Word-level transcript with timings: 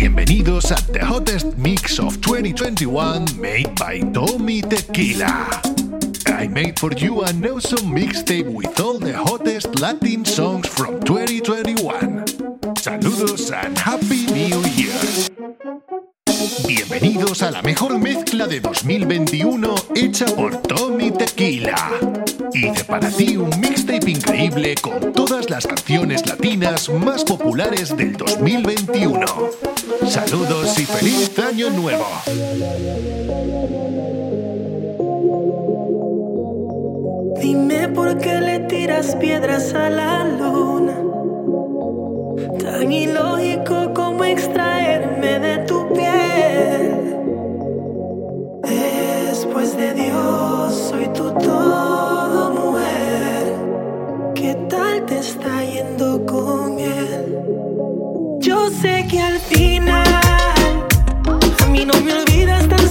Bienvenidos 0.00 0.70
a 0.70 0.76
The 0.76 1.00
Hottest 1.00 1.56
Mix 1.56 1.98
of 1.98 2.20
2021 2.20 3.24
made 3.40 3.74
by 3.74 3.98
Tommy 4.12 4.62
Tequila. 4.62 5.60
I 6.26 6.46
made 6.46 6.78
for 6.78 6.92
you 6.94 7.22
an 7.22 7.44
awesome 7.44 7.90
mixtape 7.92 8.46
with 8.46 8.78
all 8.78 9.00
the 9.00 9.12
hottest 9.12 9.80
Latin 9.80 10.24
songs 10.24 10.68
from 10.68 11.00
2021. 11.00 12.24
Saludos 12.76 13.50
and 13.50 13.76
Happy 13.76 14.26
New 14.26 14.62
Year. 14.76 14.94
Bienvenidos 16.64 17.42
a 17.42 17.50
la 17.50 17.62
mejor 17.62 17.98
mezcla 17.98 18.46
de 18.46 18.60
2021 18.60 19.74
hecha 19.96 20.26
por 20.26 20.62
Tommy 20.62 21.10
Tequila. 21.10 21.90
Hice 22.54 22.84
para 22.84 23.10
ti 23.10 23.36
un 23.36 23.50
mixtape 23.58 24.08
increíble 24.12 24.76
con 24.80 25.12
todas 25.12 25.50
las 25.50 25.66
canciones 25.66 26.24
latinas 26.24 26.88
más 26.88 27.24
populares 27.24 27.96
del 27.96 28.16
2021. 28.16 29.26
Saludos 30.08 30.78
y 30.78 30.84
feliz 30.84 31.38
año 31.38 31.70
nuevo. 31.70 32.04
Dime 37.40 37.88
por 37.88 38.18
qué 38.18 38.40
le 38.40 38.60
tiras 38.60 39.16
piedras 39.16 39.72
a 39.74 39.88
la 39.90 40.24
luna. 40.24 40.96
Tan 42.58 42.92
ilógico 42.92 43.92
como 43.94 44.24
extraerme 44.24 45.38
de 45.38 45.58
tu 45.66 45.92
piel. 45.92 47.16
Después 49.30 49.76
de 49.76 49.94
Dios 49.94 50.74
soy 50.90 51.06
tu 51.08 51.30
todo 51.32 52.50
mujer. 52.50 53.54
¿Qué 54.34 54.54
tal 54.68 55.06
te 55.06 55.18
está 55.18 55.64
yendo 55.64 56.26
con 56.26 56.78
él? 56.78 57.67
Yo 58.48 58.70
sé 58.70 59.06
que 59.06 59.20
al 59.20 59.38
final 59.40 60.06
a 61.62 61.66
mí 61.66 61.84
no 61.84 61.92
me 62.00 62.14
olvidas 62.14 62.66
tan 62.66 62.88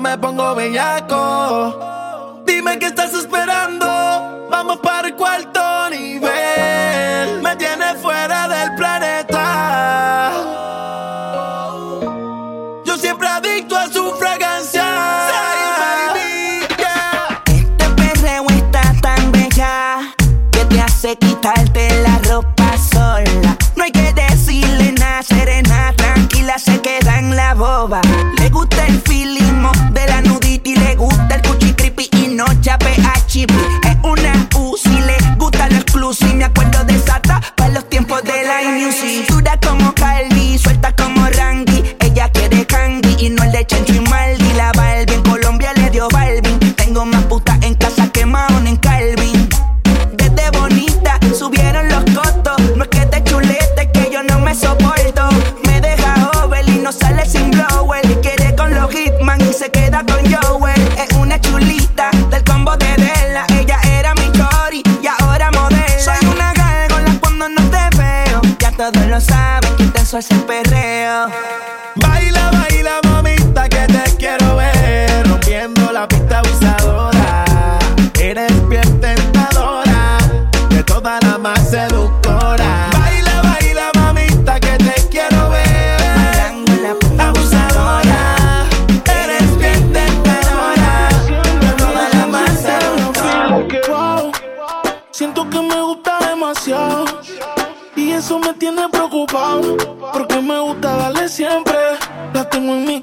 me 0.00 0.18
pongo 0.18 0.54
bella 0.54 0.73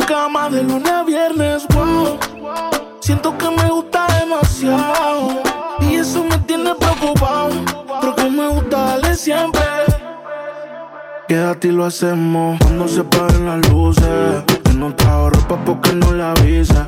cama 0.06 0.50
de 0.50 0.64
lunes 0.64 0.92
a 0.92 1.04
viernes, 1.04 1.68
wow. 1.70 2.18
Siento 3.02 3.38
que 3.38 3.50
me 3.50 3.70
gusta 3.70 4.08
demasiado. 4.20 5.42
Y 5.82 5.96
eso 5.96 6.24
me 6.24 6.38
tiene 6.40 6.74
preocupado. 6.76 7.50
Porque 8.02 8.30
me 8.30 8.48
gusta 8.48 8.78
darle 8.78 9.16
siempre. 9.16 9.62
Quédate 11.28 11.70
y 11.70 11.72
lo 11.72 11.86
hacemos 11.86 12.60
cuando 12.60 12.88
se 12.88 13.04
paguen 13.04 13.46
las 13.46 13.70
luces. 13.70 14.44
Que 14.64 14.74
no 14.74 14.94
trajo 14.96 15.30
ropa 15.32 15.58
porque 15.66 15.94
no 15.94 16.12
la 16.12 16.32
avisa. 16.32 16.88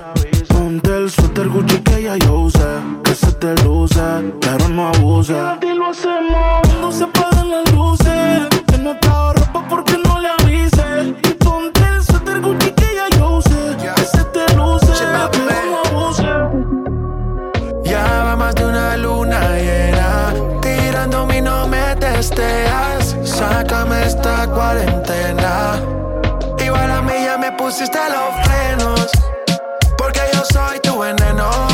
Ponte 0.50 0.96
el 0.96 1.10
suéter 1.10 1.50
Gucci 1.50 1.80
que 1.80 2.04
ya 2.04 2.16
yo 2.18 2.42
usé. 2.42 2.68
Que 3.04 3.16
se 3.16 3.32
te 3.34 3.56
luce, 3.64 4.02
pero 4.40 4.70
no 4.70 4.88
abuse. 4.90 5.34
Quédate 5.34 5.68
y 5.68 5.74
lo 5.76 5.90
hacemos 5.90 6.62
cuando 6.68 6.92
se 6.92 7.08
paguen 7.08 7.52
las 7.52 7.72
luces. 7.74 8.48
Que 8.68 8.78
no 8.78 8.98
trajo 9.00 9.34
ropa 9.34 9.66
porque 9.68 9.98
no 9.98 10.20
la 10.20 10.30
avisa. 10.34 10.43
Ya 17.84 18.24
va 18.26 18.36
más 18.36 18.56
de 18.56 18.66
una 18.66 18.98
luna 18.98 19.58
llena, 19.58 20.34
tirándome 20.62 21.38
y 21.38 21.42
no 21.42 21.68
me 21.68 21.96
testeas. 21.96 23.16
Sácame 23.24 24.06
esta 24.06 24.48
cuarentena. 24.48 25.82
Igual 26.58 26.92
a 26.92 27.02
mí 27.02 27.14
ya 27.26 27.38
me 27.38 27.52
pusiste 27.52 28.00
los 28.10 28.46
frenos, 28.46 29.12
porque 29.98 30.22
yo 30.34 30.44
soy 30.46 30.80
tu 30.80 31.00
veneno. 31.00 31.73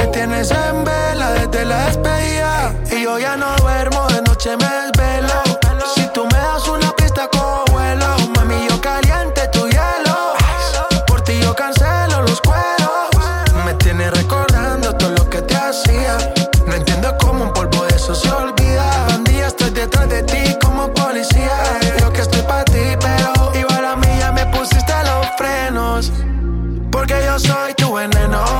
Me 0.00 0.06
tienes 0.06 0.50
en 0.50 0.82
vela 0.82 1.32
desde 1.32 1.66
la 1.66 1.84
despedida. 1.84 2.74
Y 2.90 3.02
yo 3.02 3.18
ya 3.18 3.36
no 3.36 3.54
duermo, 3.56 4.06
de 4.08 4.22
noche 4.22 4.56
me 4.56 4.64
desvelo. 4.64 5.42
Si 5.94 6.06
tú 6.14 6.24
me 6.24 6.38
das 6.38 6.66
una 6.68 6.90
pista, 6.92 7.28
cojo 7.28 7.66
vuelo. 7.70 8.06
Mami, 8.34 8.66
yo 8.66 8.80
caliente 8.80 9.46
tu 9.52 9.68
hielo. 9.68 10.16
Por 11.06 11.20
ti 11.20 11.38
yo 11.42 11.54
cancelo 11.54 12.22
los 12.22 12.40
cueros. 12.40 13.10
Me 13.66 13.74
tienes 13.74 14.10
recordando 14.16 14.96
todo 14.96 15.10
lo 15.10 15.28
que 15.28 15.42
te 15.42 15.54
hacía. 15.54 16.16
No 16.66 16.74
entiendo 16.76 17.14
cómo 17.18 17.44
un 17.44 17.52
polvo 17.52 17.84
de 17.84 17.94
eso 17.94 18.14
se 18.14 18.30
olvida. 18.30 19.04
Bandía, 19.08 19.48
estoy 19.48 19.68
detrás 19.68 20.08
de 20.08 20.22
ti 20.22 20.56
como 20.62 20.90
policía. 20.94 21.52
Yo 22.00 22.10
que 22.10 22.22
estoy 22.22 22.40
para 22.42 22.64
ti, 22.64 22.96
pero 22.98 23.52
igual 23.54 23.84
a 23.84 23.96
mí 23.96 24.08
ya 24.18 24.32
me 24.32 24.46
pusiste 24.46 24.94
los 25.04 25.26
frenos. 25.36 26.10
Porque 26.90 27.22
yo 27.22 27.38
soy 27.38 27.74
tu 27.74 27.92
veneno. 27.92 28.59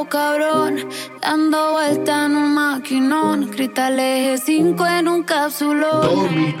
demasiado 0.00 0.08
cabrón. 0.08 0.88
Dando 1.20 1.72
vuelta 1.72 2.26
en 2.26 2.36
un 2.36 2.54
maquinón. 2.54 3.48
Cristal 3.48 3.98
eje 3.98 4.38
5 4.38 4.86
en 4.86 5.08
un 5.08 5.22
cápsulón. 5.22 6.54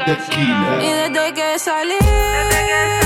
Y 0.80 0.86
desde 0.86 1.34
que 1.34 1.58
salí. 1.58 1.94
Desde 2.00 2.66
que 2.66 2.90
salí 2.90 2.99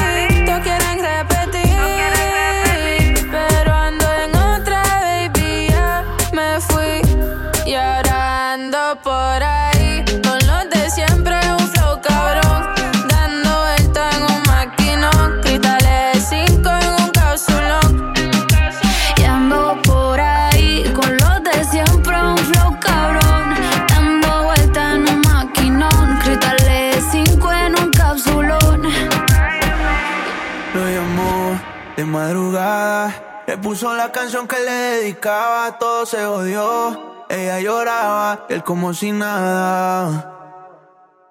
puso 33.75 33.93
la 33.93 34.13
canción 34.13 34.47
que 34.47 34.61
le 34.61 34.71
dedicaba, 34.71 35.81
todo 35.81 36.07
se 36.07 36.25
odió. 36.25 37.25
Ella 37.29 37.59
lloraba, 37.59 38.47
él 38.49 38.63
como 38.63 38.95
si 38.95 39.11
nada. 39.11 40.31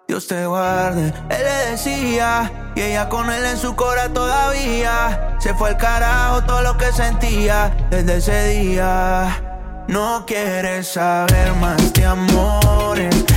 Dios 0.09 0.27
te 0.27 0.45
guarde, 0.45 1.13
él 1.29 1.41
le 1.41 1.71
decía, 1.71 2.51
y 2.75 2.81
ella 2.81 3.07
con 3.07 3.31
él 3.31 3.45
en 3.45 3.55
su 3.55 3.77
cora 3.77 4.09
todavía. 4.09 5.37
Se 5.39 5.53
fue 5.53 5.69
al 5.69 5.77
carajo 5.77 6.43
todo 6.43 6.61
lo 6.63 6.77
que 6.77 6.91
sentía 6.91 7.73
desde 7.89 8.17
ese 8.17 8.47
día. 8.49 9.85
No 9.87 10.25
quieres 10.27 10.89
saber 10.89 11.53
más 11.61 11.93
de 11.93 12.05
amores. 12.05 13.32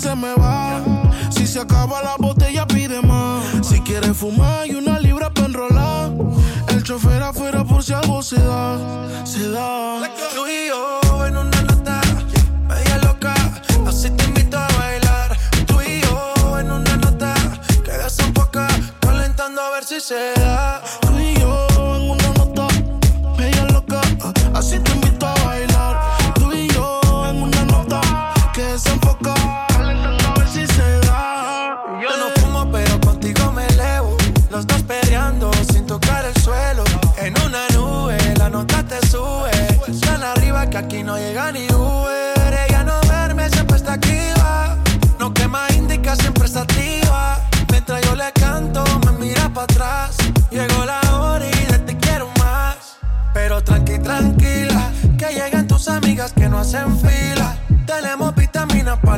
se 0.00 0.16
me 0.16 0.34
va. 0.34 0.82
Si 1.30 1.46
se 1.46 1.60
acaba 1.60 2.02
la 2.02 2.16
botella, 2.18 2.66
pide 2.66 3.02
más. 3.02 3.44
Si 3.62 3.80
quieres 3.80 4.16
fumar, 4.16 4.66
y 4.66 4.74
una 4.74 4.98
libra 4.98 5.30
para 5.30 5.46
enrolar. 5.48 6.10
El 6.68 6.82
chofer 6.82 7.22
afuera 7.22 7.64
por 7.64 7.82
si 7.82 7.92
algo 7.92 8.22
se 8.22 8.40
da, 8.40 8.78
se 9.24 9.50
da. 9.50 10.00
Tú 10.34 10.46
y 10.46 10.68
yo 10.68 11.26
en 11.26 11.36
una 11.36 11.62
nota, 11.62 12.00
media 12.66 12.98
loca, 12.98 13.34
así 13.86 14.08
te 14.10 14.24
invito 14.24 14.56
a 14.58 14.68
bailar. 14.78 15.36
Tú 15.66 15.80
y 15.82 16.00
yo 16.00 16.58
en 16.58 16.70
una 16.70 16.96
nota, 16.96 17.34
quedas 17.84 18.18
un 18.20 18.32
poco, 18.32 18.60
calentando 19.00 19.60
a 19.60 19.70
ver 19.70 19.84
si 19.84 20.00
se 20.00 20.32
da. 20.36 20.79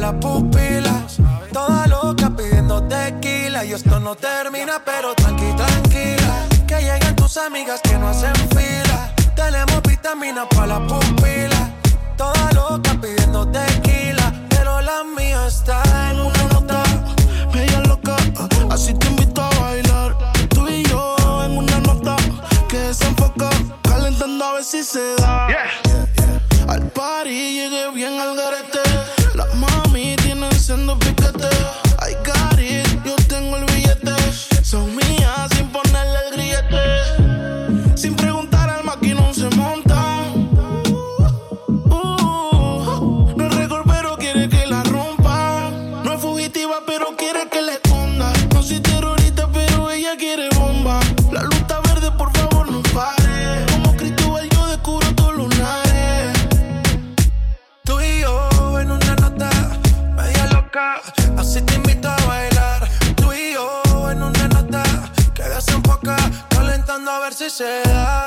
las 0.03 0.15
pupilas. 0.15 1.19
Toda 1.53 1.87
loca 1.87 2.31
pidiendo 2.37 2.83
tequila. 2.83 3.65
Y 3.65 3.73
esto 3.73 4.01
no 4.01 4.15
termina, 4.17 4.83
pero 4.85 5.15
tranqui, 5.15 5.51
tranquila. 5.57 6.47
Que 6.67 6.79
lleguen 6.81 7.15
tus 7.17 7.37
amigas 7.37 7.81
que 7.83 7.97
no 7.99 8.09
hacen 8.09 8.35
fila. 8.51 9.15
Tenemos 9.37 9.81
vitaminas 9.83 10.47
para 10.55 10.79
la 10.79 10.87
pupila 10.87 11.52
se 67.53 67.83
da. 67.85 68.22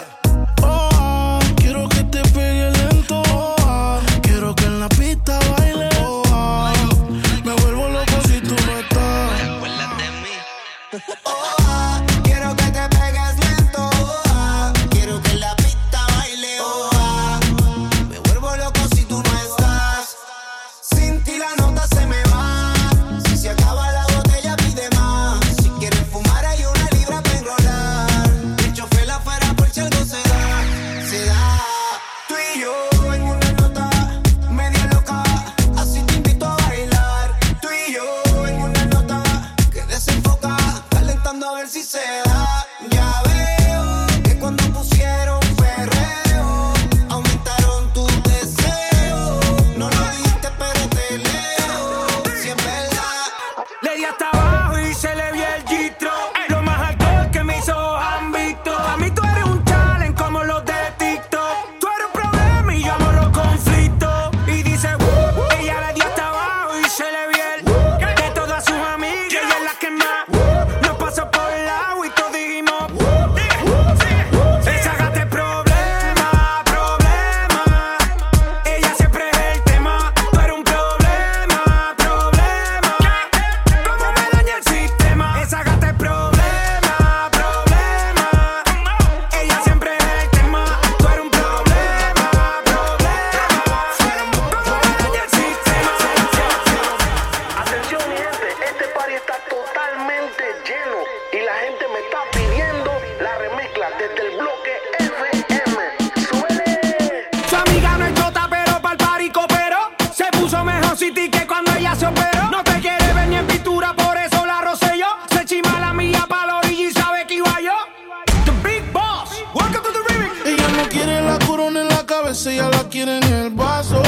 quiere 120.96 121.22
la 121.22 121.38
corona 121.40 121.82
en 121.82 121.90
la 121.90 122.06
cabeza, 122.06 122.52
ella 122.52 122.70
la 122.70 122.84
quiere 122.88 123.18
en 123.18 123.24
el 123.24 123.50
vaso. 123.50 124.02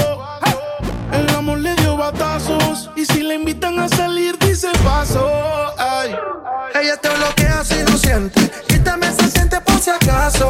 El 1.11 1.29
amor 1.35 1.59
le 1.59 1.75
dio 1.75 1.97
batazos 1.97 2.89
y 2.95 3.03
si 3.05 3.23
le 3.23 3.35
invitan 3.35 3.77
a 3.79 3.89
salir 3.89 4.37
dice 4.39 4.69
paso. 4.83 5.27
Ella 6.79 6.95
te 6.97 7.09
bloquea 7.09 7.63
si 7.65 7.83
no 7.83 7.97
siente, 7.97 8.49
quítame 8.67 9.07
ese 9.07 9.29
siente 9.29 9.59
por 9.61 9.79
si 9.79 9.89
acaso. 9.89 10.47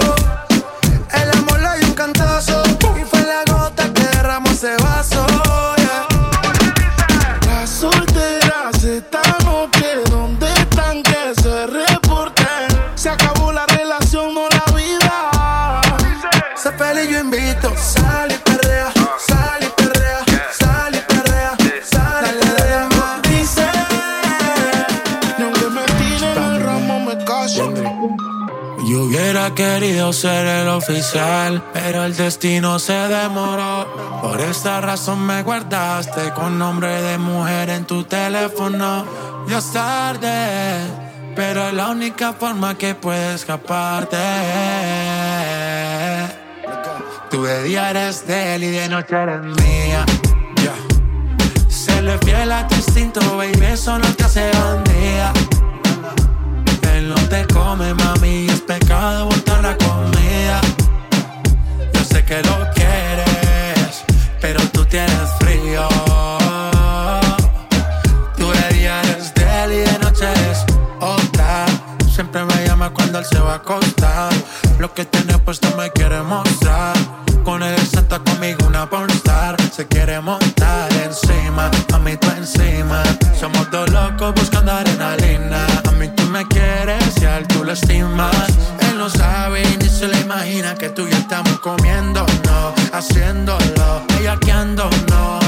Ser 29.98 30.46
el 30.46 30.68
oficial, 30.70 31.62
pero 31.74 32.06
el 32.06 32.16
destino 32.16 32.78
se 32.78 32.94
demoró. 32.94 34.22
Por 34.22 34.40
esta 34.40 34.80
razón 34.80 35.26
me 35.26 35.42
guardaste 35.42 36.32
con 36.34 36.58
nombre 36.58 37.02
de 37.02 37.18
mujer 37.18 37.70
en 37.72 37.84
tu 37.84 38.04
teléfono. 38.04 39.06
Ya 39.48 39.58
es 39.58 39.74
tarde, 39.74 40.78
pero 41.36 41.68
es 41.68 41.74
la 41.74 41.90
única 41.90 42.32
forma 42.32 42.78
que 42.78 42.94
puedes 42.94 43.42
escaparte. 43.42 44.18
Tú 47.32 47.44
de 47.44 47.64
día 47.64 47.90
eres 47.90 48.26
de 48.28 48.56
él 48.56 48.64
y 48.64 48.70
de 48.70 48.90
noche 48.90 49.16
eres 49.16 49.42
mía. 49.42 50.06
Yeah. 50.62 51.70
Se 51.70 52.02
le 52.04 52.18
fiel 52.20 52.52
a 52.52 52.68
tu 52.68 52.76
instinto, 52.76 53.20
baby, 53.36 53.66
eso 53.66 53.98
no 53.98 54.08
te 54.14 54.24
hace 54.24 54.52
bandida 54.52 55.34
no 57.08 57.16
te 57.30 57.46
come, 57.48 57.94
mami. 57.94 58.48
Es 58.48 58.62
pecado 58.62 59.26
botar 59.26 59.62
la 59.64 59.78
comida. 59.78 60.62
Yo 61.94 62.04
sé 62.04 62.24
que 62.24 62.42
lo 62.44 62.70
quieres, 62.74 64.04
pero 64.42 64.62
tú 64.70 64.86
tienes 64.86 65.30
frío. 65.40 65.88
Tú 68.38 68.52
de 68.52 68.76
día 68.76 69.02
eres 69.02 69.34
de 69.34 69.64
él 69.64 69.72
y 69.74 69.92
de 69.92 70.00
noche 70.00 70.26
eres 70.26 70.66
otra. 71.00 71.66
Siempre 72.14 72.44
me 72.46 72.66
llama 72.66 72.92
cuando 72.92 73.20
él 73.20 73.26
se 73.26 73.40
va 73.40 73.54
a 73.54 73.56
acostar. 73.56 74.34
Lo 74.80 74.94
que 74.94 75.06
tiene 75.06 75.38
puesto 75.40 75.76
me 75.78 75.90
quiere 75.92 76.22
mostrar. 76.22 76.96
Con 77.44 77.64
él 77.64 77.78
senta 77.88 78.20
conmigo 78.20 78.66
una 78.68 78.90
pornstar. 78.90 79.56
Se 79.72 79.88
quiere 79.88 80.20
montar 80.20 80.92
encima, 80.94 81.72
a 81.94 82.00
mí 82.00 82.18
tú 82.18 82.28
encima. 82.32 83.04
Somos 83.40 83.70
dos 83.72 83.90
locos 83.92 84.34
buscando 84.36 84.72
arena 84.72 85.17
lastimas. 87.68 88.48
Él 88.80 88.98
no 88.98 89.10
sabe 89.10 89.62
ni 89.82 89.90
se 89.90 90.08
le 90.08 90.18
imagina 90.22 90.74
que 90.76 90.90
tú 90.90 91.06
y 91.06 91.12
yo 91.12 91.18
estamos 91.18 91.60
comiendo, 91.60 92.26
no, 92.46 92.74
haciéndolo. 92.94 94.04
Ella 94.20 94.38
que 94.40 94.54
no, 94.54 94.90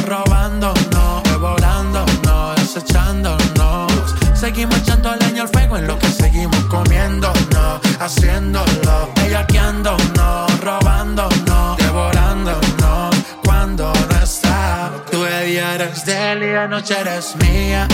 robando, 0.05 0.73
no, 0.91 1.21
devorando, 1.23 2.05
no, 2.25 2.53
desechándonos. 2.55 4.15
Seguimos 4.34 4.77
echando 4.79 5.15
leña 5.15 5.43
al 5.43 5.47
fuego 5.47 5.77
en 5.77 5.88
lo 5.88 5.97
que 5.97 6.10
seguimos 6.10 6.60
comiendo, 6.65 7.32
no, 7.53 7.79
haciéndolo. 8.03 9.10
Ella 9.25 9.47
que 9.47 9.62
no, 9.62 10.47
robando, 10.62 11.29
no, 11.47 11.77
devorando, 11.77 12.60
no, 12.82 13.10
cuando 13.45 13.93
no 13.93 14.19
está. 14.21 14.91
Tú 15.10 15.23
de 15.23 15.45
día 15.45 15.75
eres 15.75 16.05
de 16.05 16.32
él 16.34 16.43
y 16.43 16.47
de 16.47 16.67
noche 16.67 16.99
eres 16.99 17.36
mía 17.38 17.88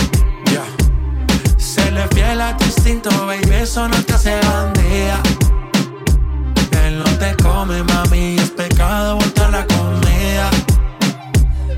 eres 1.96 2.08
fiel 2.14 2.40
a 2.40 2.56
tu 2.56 2.64
instinto, 2.64 3.10
baby, 3.26 3.54
eso 3.54 3.88
no 3.88 3.96
te 4.04 4.14
hace 4.14 4.38
bandida. 4.40 5.20
Él 6.84 6.98
no 6.98 7.04
te 7.18 7.34
come, 7.42 7.82
mami, 7.82 8.36
es 8.38 8.50
pecado 8.50 9.16
botar 9.16 9.50
la 9.50 9.66
comida. 9.66 10.50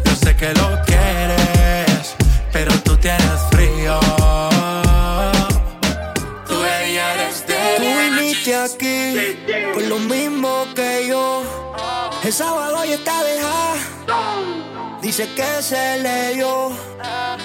Yo 0.04 0.14
sé 0.16 0.36
que 0.36 0.52
lo 0.54 0.78
quieres, 0.86 2.16
pero 2.52 2.72
tú 2.80 2.96
tienes 2.96 3.40
frío. 3.50 3.98
Tú, 6.48 6.54
ella 6.64 7.14
eres 7.14 7.46
de 7.46 7.56
Tú 7.76 8.16
viniste 8.16 8.56
aquí 8.56 9.38
por 9.74 9.82
lo 9.82 9.98
mismo 9.98 10.66
que 10.74 11.06
yo. 11.08 11.42
El 12.22 12.32
sábado 12.32 12.84
ya 12.84 12.94
está 12.94 13.22
dejada. 13.22 13.74
Dice 15.00 15.28
que 15.34 15.62
se 15.62 16.00
le 16.00 16.34
dio 16.34 16.72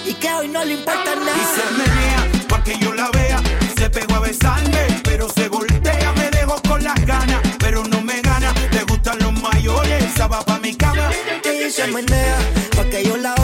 y 0.06 0.14
que 0.16 0.34
hoy 0.34 0.48
no 0.48 0.64
le 0.66 0.74
importa 0.74 1.16
nada. 1.16 1.38
Y 1.38 2.38
se 2.40 2.43
que 2.64 2.78
yo 2.80 2.94
la 2.94 3.10
vea. 3.12 3.42
Se 3.78 3.90
pegó 3.90 4.16
a 4.16 4.20
besarme, 4.20 5.02
pero 5.04 5.28
se 5.30 5.50
voltea. 5.50 6.14
Me 6.14 6.30
dejó 6.32 6.62
con 6.68 6.84
las 6.84 7.00
ganas, 7.06 7.42
pero 7.60 7.84
no 7.84 8.02
me 8.02 8.22
gana. 8.22 8.54
Le 8.72 8.84
gustan 8.84 9.20
los 9.20 9.34
mayores, 9.34 10.04
esa 10.04 10.28
va 10.28 10.44
pa' 10.44 10.60
mi 10.60 10.76
cama. 10.76 11.10
Y 11.44 11.70
se 11.70 11.88
menea 11.88 12.38
pa' 12.76 12.86
que 12.86 13.04
yo 13.04 13.18
la 13.18 13.36
vea. 13.36 13.43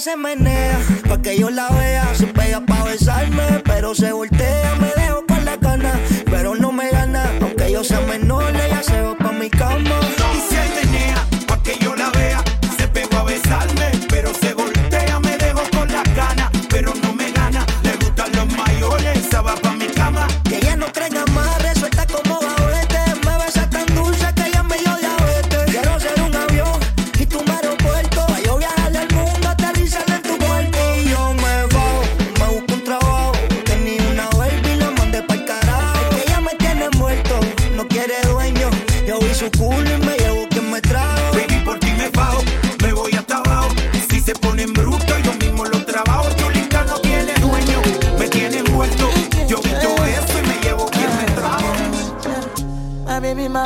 Se 0.00 0.16
menea, 0.16 0.78
pa' 1.08 1.22
que 1.22 1.38
yo 1.38 1.48
la 1.50 1.70
vea, 1.70 2.05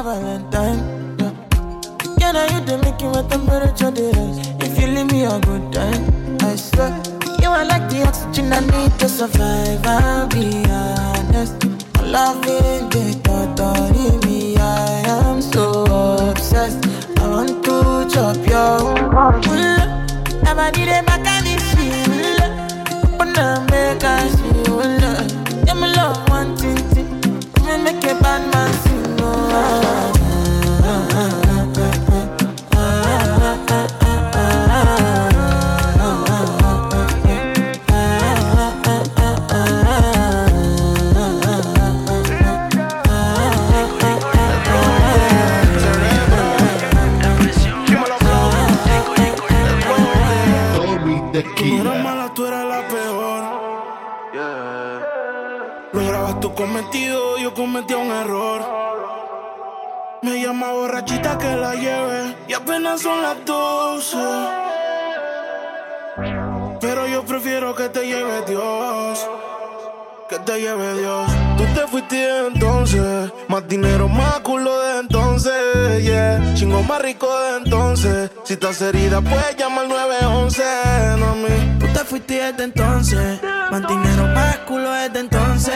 My 0.02 0.14
Valentine. 0.14 1.14
Yeah. 1.18 1.32
Can 2.18 2.34
I 2.34 2.46
you 2.46 2.78
make 2.78 3.02
you 3.02 3.10
my 3.10 3.22
temperature 3.28 3.90
the 3.90 4.04
rise? 4.16 4.38
If 4.64 4.80
you 4.80 4.86
leave 4.86 5.12
me 5.12 5.24
a 5.24 5.38
good 5.40 5.70
time, 5.74 6.38
I 6.40 6.56
swear. 6.56 7.02
You 7.42 7.50
are 7.50 7.66
like 7.66 7.86
the 7.90 8.04
oxygen 8.08 8.50
I 8.50 8.60
need 8.60 8.98
to 8.98 9.08
survive. 9.10 9.84
I'll 9.84 10.26
be 10.28 10.64
honest. 10.70 11.64
Loving 12.02 12.88
the 12.88 13.20
thought 13.24 13.60
of 13.60 14.24
me, 14.24 14.56
I 14.56 15.02
am 15.06 15.42
so 15.42 15.84
obsessed. 16.30 16.82
I 17.18 17.28
want 17.28 17.62
to 17.66 18.08
chop 18.08 18.38
your 18.48 18.96
heart. 19.12 19.44
Never 20.42 20.70
did 20.70 20.88
it 20.88 20.99
Tú 51.60 51.66
no 51.66 51.82
eras 51.82 52.02
mala, 52.02 52.32
tú 52.32 52.46
eras 52.46 52.64
la 52.64 52.88
peor. 52.88 53.42
Lograbas 55.92 56.40
tu 56.40 56.54
cometido, 56.54 57.36
yo 57.36 57.52
cometí 57.52 57.92
un 57.92 58.10
error. 58.10 58.62
Me 60.22 60.40
llama 60.40 60.72
borrachita 60.72 61.36
que 61.36 61.54
la 61.56 61.74
lleve 61.74 62.34
y 62.48 62.54
apenas 62.54 63.02
son 63.02 63.20
las 63.20 63.44
12. 63.44 64.16
Pero 66.80 67.06
yo 67.06 67.26
prefiero 67.26 67.74
que 67.74 67.90
te 67.90 68.06
lleve 68.06 68.40
Dios. 68.46 69.28
Que 70.30 70.38
te 70.38 70.60
lleve 70.62 70.98
Dios. 70.98 71.49
Tú 71.70 71.80
te 71.80 71.86
fuiste 71.86 72.46
entonces. 72.48 73.30
Más 73.48 73.66
dinero, 73.68 74.08
más 74.08 74.40
culo 74.40 74.80
de 74.80 75.00
entonces. 75.00 76.02
Yeah. 76.02 76.54
Chingo 76.54 76.82
más 76.82 77.00
rico 77.00 77.28
de 77.42 77.58
entonces. 77.58 78.30
Si 78.44 78.54
estás 78.54 78.80
herida, 78.82 79.20
puedes 79.20 79.56
llamar 79.56 79.86
911. 79.88 80.62
No 81.18 81.36
me. 81.36 81.78
Tú 81.78 81.86
te 81.92 82.00
fuiste 82.00 82.34
desde 82.34 82.64
entonces. 82.64 83.40
Más 83.70 83.86
dinero, 83.86 84.26
más 84.34 84.58
culo 84.58 84.90
desde 84.92 85.20
entonces. 85.20 85.74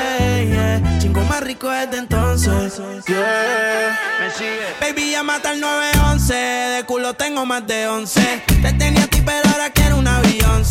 Yeah. 0.48 0.98
Chingo 0.98 1.22
más 1.22 1.40
rico 1.42 1.68
desde 1.68 1.98
entonces. 1.98 2.80
Yeah. 3.06 3.98
Me 4.20 4.30
sigue. 4.30 4.66
Baby, 4.80 5.12
llama 5.12 5.36
al 5.44 5.60
911. 5.60 6.34
De 6.34 6.84
culo 6.86 7.14
tengo 7.14 7.46
más 7.46 7.66
de 7.66 7.86
11. 7.86 8.42
Te 8.62 8.72
tenía 8.72 9.04
a 9.04 9.06
ti, 9.06 9.22
pero 9.24 9.48
ahora 9.52 9.70
quiero 9.70 9.98
un 9.98 10.08
avión. 10.08 10.64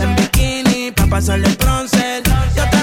En 0.00 0.16
bikini, 0.16 0.90
pa' 0.92 1.06
pasarle 1.06 1.48
el 1.48 1.56
bronce. 1.56 2.22
Yo 2.56 2.64
te 2.70 2.79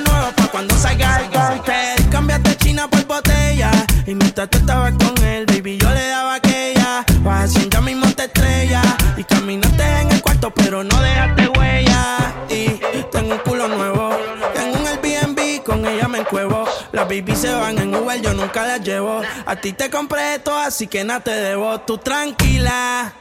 cuando 0.51 0.77
salga 0.77 1.21
el 1.21 1.29
golpe. 1.29 1.73
Cambiaste 2.11 2.55
China 2.57 2.89
por 2.89 3.05
botella. 3.05 3.71
Y 4.05 4.15
mientras 4.15 4.49
tú 4.49 4.57
estabas 4.57 4.93
con 4.93 5.23
él, 5.23 5.45
baby, 5.45 5.77
yo 5.77 5.89
le 5.89 6.07
daba 6.07 6.35
aquella. 6.35 7.05
Vas 7.21 7.45
haciendo 7.45 7.81
mismo 7.81 8.07
te 8.13 8.25
estrella. 8.25 8.81
Y 9.17 9.23
caminaste 9.23 9.83
en 10.01 10.11
el 10.11 10.21
cuarto, 10.21 10.53
pero 10.53 10.83
no 10.83 11.01
dejaste 11.01 11.47
huella. 11.49 12.17
Y 12.49 12.79
tengo 13.11 13.33
un 13.33 13.39
culo 13.39 13.67
nuevo. 13.67 14.17
Tengo 14.53 14.79
un 14.79 14.87
Airbnb, 14.87 15.63
con 15.63 15.85
ella 15.85 16.07
me 16.07 16.19
encuevo. 16.19 16.65
Las 16.91 17.07
baby 17.07 17.35
se 17.35 17.53
van 17.53 17.77
en 17.77 17.93
Uber, 17.93 18.21
yo 18.21 18.33
nunca 18.33 18.65
las 18.65 18.81
llevo. 18.81 19.21
A 19.45 19.55
ti 19.55 19.73
te 19.73 19.89
compré 19.89 20.35
esto, 20.35 20.57
así 20.57 20.87
que 20.87 21.03
nada 21.03 21.19
te 21.19 21.31
debo. 21.31 21.79
Tú 21.81 21.97
tranquila 21.97 23.13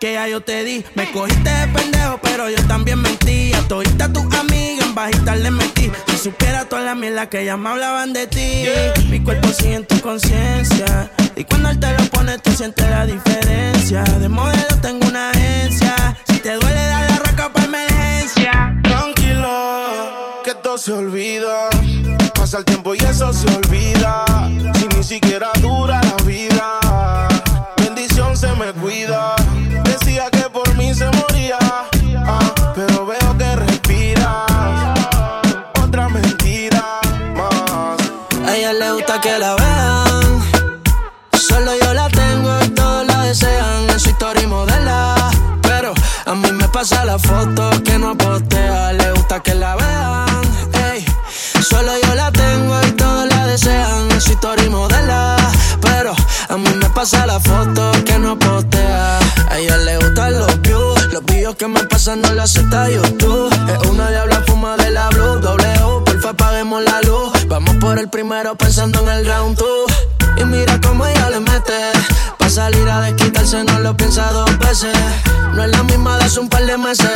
que 0.00 0.14
ya 0.14 0.26
yo 0.26 0.40
te 0.40 0.64
di. 0.64 0.84
Me 0.94 1.10
cogiste 1.12 1.50
de 1.50 1.68
pendejo, 1.68 2.18
pero 2.22 2.50
yo 2.50 2.66
también 2.66 3.00
mentí. 3.00 3.52
A 3.54 3.60
todita 3.68 4.12
tus 4.12 4.24
amigas 4.34 4.86
en 4.86 4.94
bajita 4.94 5.36
le 5.36 5.50
metí. 5.50 5.92
Supiera 6.22 6.64
toda 6.66 6.82
la 6.82 6.94
mierda 6.94 7.28
que 7.28 7.44
ya 7.44 7.56
me 7.56 7.68
hablaban 7.68 8.12
de 8.12 8.28
ti. 8.28 8.64
Mi 9.10 9.18
cuerpo 9.18 9.48
sigue 9.48 9.74
en 9.74 9.84
tu 9.84 10.00
conciencia. 10.00 11.10
Y 11.34 11.42
cuando 11.42 11.70
él 11.70 11.80
te 11.80 11.90
lo 11.98 12.04
pone, 12.10 12.38
tú 12.38 12.52
sientes 12.52 12.88
la 12.88 13.04
diferencia. 13.06 14.04
De 14.04 14.28
modelo 14.28 14.68
tengo 14.80 15.04
una 15.08 15.30
agencia. 15.30 16.16
Si 16.28 16.38
te 16.38 16.52
duele, 16.52 16.80
dale 16.80 17.08
la 17.08 17.18
raca 17.18 17.52
para 17.52 17.66
emergencia. 17.66 18.72
Tranquilo, 18.84 20.42
que 20.44 20.54
todo 20.54 20.78
se 20.78 20.92
olvida. 20.92 21.68
Pasa 22.36 22.58
el 22.58 22.66
tiempo 22.66 22.94
y 22.94 22.98
eso 22.98 23.32
se 23.32 23.48
olvida. 23.48 24.24
Si 24.74 24.86
ni 24.96 25.02
siquiera 25.02 25.50
dura 25.60 26.00
la 26.04 26.22
vida. 26.22 26.81
La 47.22 47.28
foto 47.28 47.82
que 47.82 47.98
no 47.98 48.16
postea, 48.16 48.92
le 48.92 49.12
gusta 49.12 49.40
que 49.40 49.54
la 49.54 49.76
vean. 49.76 50.42
Ey, 50.92 51.04
solo 51.62 51.92
yo 52.02 52.14
la 52.14 52.30
tengo 52.32 52.80
y 52.86 52.92
todos 52.92 53.28
la 53.28 53.46
desean. 53.46 54.10
Es 54.12 54.28
historia 54.28 54.64
y 54.64 54.70
pero 55.80 56.14
a 56.48 56.56
mí 56.56 56.68
me 56.80 56.88
pasa 56.90 57.26
la 57.26 57.38
foto 57.40 57.92
que 58.04 58.18
no 58.18 58.38
postea. 58.38 59.18
A 59.50 59.58
ella 59.58 59.76
le 59.78 59.98
gustan 59.98 60.38
los 60.38 60.60
views, 60.62 61.12
los 61.12 61.24
videos 61.24 61.56
que 61.56 61.68
me 61.68 61.82
pasan 61.84 62.22
no 62.22 62.32
la 62.32 62.44
acepta 62.44 62.88
YouTube. 62.88 63.52
Es 63.72 63.88
una 63.88 64.10
diabla 64.10 64.42
fuma 64.46 64.76
de 64.76 64.90
la 64.90 65.08
blue, 65.10 65.40
U, 65.86 66.04
porfa 66.04 66.30
apaguemos 66.30 66.82
la 66.82 67.00
luz. 67.02 67.32
Vamos 67.48 67.76
por 67.76 67.98
el 67.98 68.08
primero 68.08 68.56
pensando 68.56 69.00
en 69.00 69.08
el 69.08 69.26
round 69.26 69.56
two. 69.58 69.86
Y 70.36 70.44
mira 70.44 70.80
cómo 70.80 71.06
ella 71.06 71.30
le 71.30 71.40
mete. 71.40 71.92
Pa' 72.38 72.48
salir 72.48 72.88
a 72.88 73.00
no 73.50 73.80
lo 73.80 73.96
piensa 73.96 74.30
dos 74.30 74.56
veces. 74.58 74.96
No 75.54 75.64
es 75.64 75.70
la 75.70 75.82
misma 75.82 76.16
de 76.16 76.24
hace 76.24 76.38
un 76.38 76.48
par 76.48 76.64
de 76.64 76.78
meses. 76.78 77.10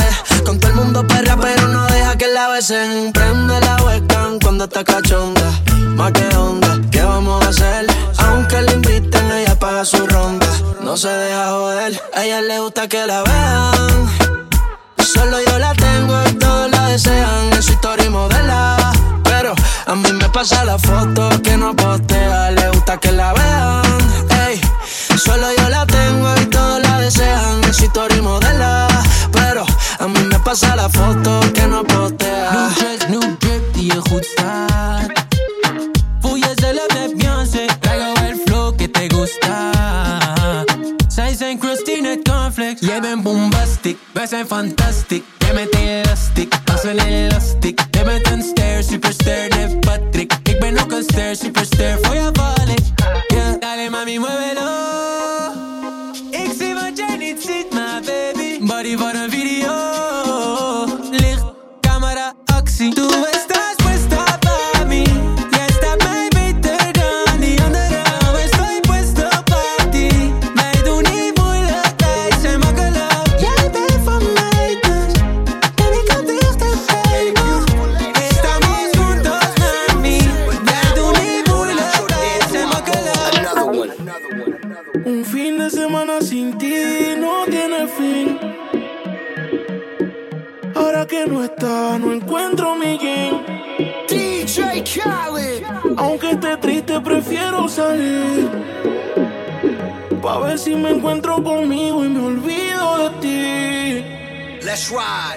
Con 0.45 0.59
todo 0.59 0.73
el 0.73 0.77
mundo 0.77 1.07
perra, 1.07 1.37
pero 1.41 1.69
no 1.69 1.87
deja 1.87 2.19
que 2.19 2.27
la 2.27 2.49
besen. 2.49 3.13
Prende 3.13 3.61
la 3.61 3.77
webcam 3.85 4.41
cuando 4.41 4.65
está 4.65 4.83
cachonda. 4.83 5.49
Más 5.95 6.11
que 6.13 6.27
onda, 6.37 6.81
¿qué 6.91 7.01
vamos 7.03 7.45
a 7.47 7.51
hacer? 7.51 7.87
Aunque 8.19 8.61
le 8.61 8.73
inviten, 8.73 9.31
ella 9.31 9.57
paga 9.57 9.85
su 9.85 10.05
ronda. 10.05 10.49
No 10.83 10.97
se 10.97 11.09
deja 11.09 11.51
joder, 11.51 12.03
a 12.13 12.25
ella 12.25 12.41
le 12.41 12.59
gusta 12.59 12.89
que 12.89 13.07
la 13.07 13.23
vean. 13.23 14.09
Solo 14.99 15.39
yo 15.47 15.59
la 15.61 15.75
tengo 15.75 16.23
y 16.29 16.33
todos 16.33 16.71
la 16.73 16.89
desean. 16.89 17.53
En 17.53 17.63
su 17.63 17.73
historia 17.73 18.11
modela. 18.11 18.93
Pero 19.23 19.55
a 19.87 19.95
mí 19.95 20.13
me 20.13 20.29
pasa 20.31 20.65
la 20.65 20.77
foto 20.77 21.31
que 21.41 21.57
no 21.57 21.75
postea. 21.77 22.51
Le 22.51 22.69
gusta 22.71 22.97
que 22.99 23.13
la 23.13 23.33
vean. 23.33 23.86
Pasa 30.59 30.75
la 30.77 30.89
foto 30.89 31.41
que 31.53 31.67
no 31.67 31.85
postea. 31.85 32.51
New 32.53 32.75
dress, 32.75 33.09
new 33.09 33.37
drip 33.39 33.75
die 33.75 33.93
je 33.93 34.01
goed 34.01 34.25
staat. 34.25 35.27
Voel 36.21 36.37
jezelf 36.39 36.87
net 36.95 37.17
Beyoncé, 37.17 37.67
traigo 37.81 38.15
el 38.25 38.39
flow 38.47 38.77
que 38.77 38.91
te 38.91 39.05
gusta. 39.15 39.71
Zij 41.09 41.35
zijn 41.35 41.59
crusty 41.59 42.01
net 42.01 42.29
cornflakes, 42.29 42.81
jij 42.81 43.21
bombastic, 43.23 43.97
wij 44.13 44.27
zijn 44.27 44.47
fantastic. 44.47 45.23
Jij 45.39 45.55
bent 45.55 45.75
elastiek, 45.75 46.55
als 46.73 46.85
een 46.85 46.99
elastiek. 46.99 47.81
Jij 47.91 48.05
bent 48.05 48.31
een 48.31 48.45
net 49.49 49.81
Patrick. 49.81 50.33
Ik 50.43 50.61
ben 50.61 50.79
ook 50.79 50.93
een 50.93 51.03
ster, 51.03 51.37
superster, 51.37 51.99
voor 52.03 52.15
jou 52.15 52.31
val 52.33 52.69
ik. 52.69 52.85
Yeah. 53.29 53.61
Dale 53.61 53.91
mami, 53.91 54.19
muévelo. 54.19 54.66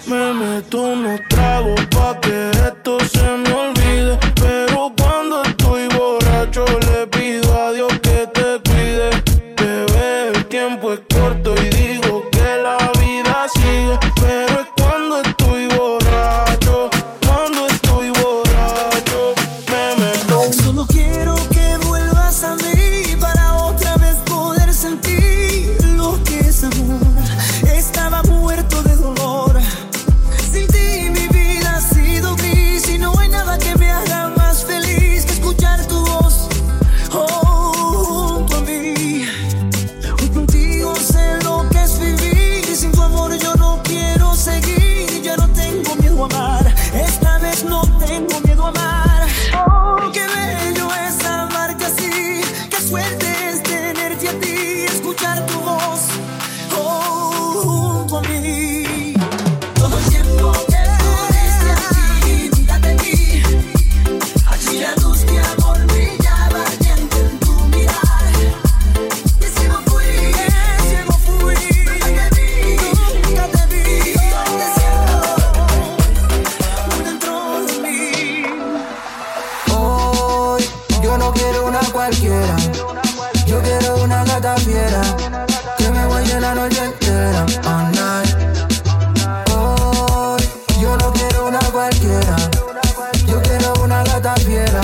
Me 0.06 0.34
meto 0.34 0.82
unos 0.82 1.22
cualquiera. 82.20 82.56
Yo 83.46 83.62
quiero 83.62 84.04
una 84.04 84.24
gata 84.24 84.56
fiera. 84.58 85.02
Que 85.78 85.90
me 85.90 86.06
guaye 86.06 86.40
la 86.40 86.54
noche 86.56 86.84
entera. 86.84 87.46
All 87.66 87.92
night. 87.92 88.36
Hoy 89.56 90.44
yo 90.82 90.98
no 90.98 91.12
quiero 91.14 91.48
una 91.48 91.60
cualquiera. 91.72 92.36
Yo 93.26 93.42
quiero 93.42 93.74
una 93.84 94.04
gata 94.04 94.36
fiera. 94.36 94.82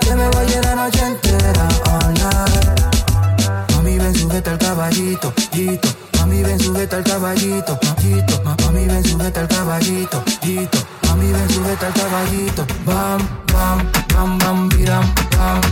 Que 0.00 0.14
me 0.14 0.28
guaye 0.30 0.60
la 0.62 0.74
noche 0.76 1.04
entera. 1.04 1.68
All 1.90 2.14
night. 2.14 3.74
Mami, 3.74 3.98
ven, 3.98 4.14
sujeta 4.14 4.52
al 4.52 4.58
caballito, 4.58 5.32
hito. 5.52 5.88
Mami, 6.18 6.42
ven, 6.42 6.60
sujeta 6.60 6.96
al 6.96 7.04
caballito, 7.04 7.78
hito. 8.02 8.40
Ma- 8.44 8.56
Mami, 8.64 8.86
ven, 8.86 9.04
sujeta 9.04 9.40
al 9.40 9.48
caballito, 9.48 10.22
hito. 10.42 10.78
Mami, 11.08 11.32
ven, 11.32 11.50
sujeta 11.50 11.86
al 11.88 11.92
caballito. 11.94 12.64
Bam, 12.86 13.18
bam, 13.52 13.90
bam, 14.14 14.38
bam, 14.38 14.68
bam, 14.68 15.14
bam. 15.36 15.71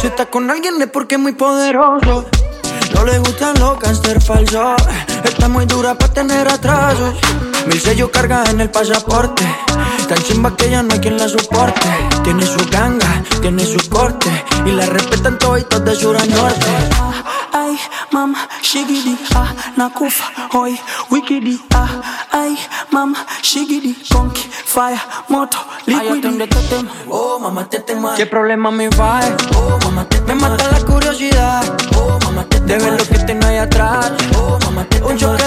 Si 0.00 0.08
está 0.08 0.26
con 0.26 0.50
alguien 0.50 0.82
es 0.82 0.88
porque 0.88 1.14
es 1.14 1.20
muy 1.20 1.30
poderoso. 1.30 2.28
No 2.94 3.04
le 3.04 3.16
gustan 3.20 3.56
los 3.60 3.78
cáncer 3.78 4.20
falsos. 4.20 4.74
Está 5.22 5.46
muy 5.46 5.66
dura 5.66 5.94
para 5.94 6.12
tener 6.12 6.48
atrasos. 6.48 7.14
Mil 7.66 7.80
sellos 7.80 8.10
carga 8.10 8.42
en 8.50 8.60
el 8.60 8.70
pasaporte. 8.70 9.44
Tan 10.08 10.18
chimba 10.24 10.56
que 10.56 10.68
ya 10.68 10.82
no 10.82 10.92
hay 10.92 10.98
quien 10.98 11.16
la 11.16 11.28
soporte. 11.28 11.88
Tiene 12.24 12.44
su 12.44 12.58
ganga, 12.72 13.22
tiene 13.40 13.64
su 13.64 13.88
corte. 13.88 14.28
Y 14.66 14.72
la 14.72 14.86
respetan 14.86 15.38
todos 15.38 15.64
de 15.68 15.94
sur 15.94 16.16
a 16.16 16.26
norte. 16.26 16.66
Ay, 17.52 17.78
mama, 18.10 18.48
shigidi, 18.62 19.16
ah, 19.36 19.54
nakufa, 19.76 20.24
hoy, 20.54 20.76
wikidi, 21.30 21.60
ah, 21.74 22.02
ay, 22.32 22.58
mama, 22.90 23.24
shigidi, 23.42 23.94
conky, 24.12 24.42
fire, 24.50 25.00
moto, 25.28 25.58
liquidi. 25.86 26.48
Oh, 27.08 27.38
mamá, 27.38 27.68
te 27.68 27.78
tema. 27.80 28.14
¿Qué 28.16 28.26
problema 28.26 28.70
me 28.70 28.88
va? 28.90 29.20
Oh, 29.54 29.78
mamá, 29.84 30.04
te 30.08 30.20
Me 30.22 30.34
mata 30.34 30.68
la 30.70 30.80
curiosidad. 30.84 31.62
Oh, 31.96 32.18
mamá, 32.24 32.44
te 32.44 32.60
De 32.60 32.78
ver 32.78 32.98
lo 32.98 33.04
que 33.04 33.18
tengo 33.24 33.46
ahí 33.46 33.58
atrás. 33.58 34.12
Oh, 34.36 34.58
mamá, 34.64 34.84
te 34.84 35.02
Un 35.02 35.16
choque 35.16 35.39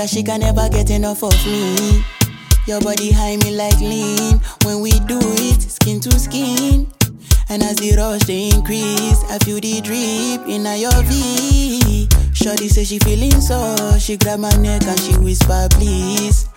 that 0.00 0.08
she 0.08 0.22
can 0.22 0.40
never 0.40 0.66
get 0.70 0.88
enough 0.88 1.22
of 1.22 1.34
me. 1.44 2.02
Your 2.66 2.80
body 2.80 3.12
high 3.12 3.36
me 3.36 3.54
like 3.54 3.78
lean. 3.80 4.40
When 4.64 4.80
we 4.80 4.92
do 5.00 5.18
it, 5.20 5.60
skin 5.60 6.00
to 6.00 6.18
skin. 6.18 6.90
And 7.50 7.62
as 7.62 7.76
the 7.76 7.96
rush 7.98 8.22
they 8.22 8.48
increase, 8.48 9.22
I 9.28 9.36
feel 9.44 9.60
the 9.60 9.82
drip 9.82 10.48
in 10.48 10.64
your 10.80 11.02
V. 11.04 12.08
Shorty 12.32 12.68
say 12.68 12.84
she 12.84 12.98
feeling 13.00 13.42
so, 13.42 13.76
she 13.98 14.16
grab 14.16 14.40
my 14.40 14.48
neck 14.56 14.84
and 14.84 14.98
she 15.00 15.18
whisper 15.18 15.68
please. 15.72 16.48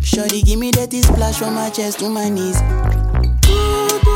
Shorty 0.00 0.42
give 0.42 0.58
me 0.58 0.70
that 0.72 0.92
splash 0.92 1.38
from 1.38 1.54
my 1.54 1.70
chest 1.70 1.98
to 2.00 2.10
my 2.10 2.28
knees. 2.28 2.60
Siguen 3.42 4.11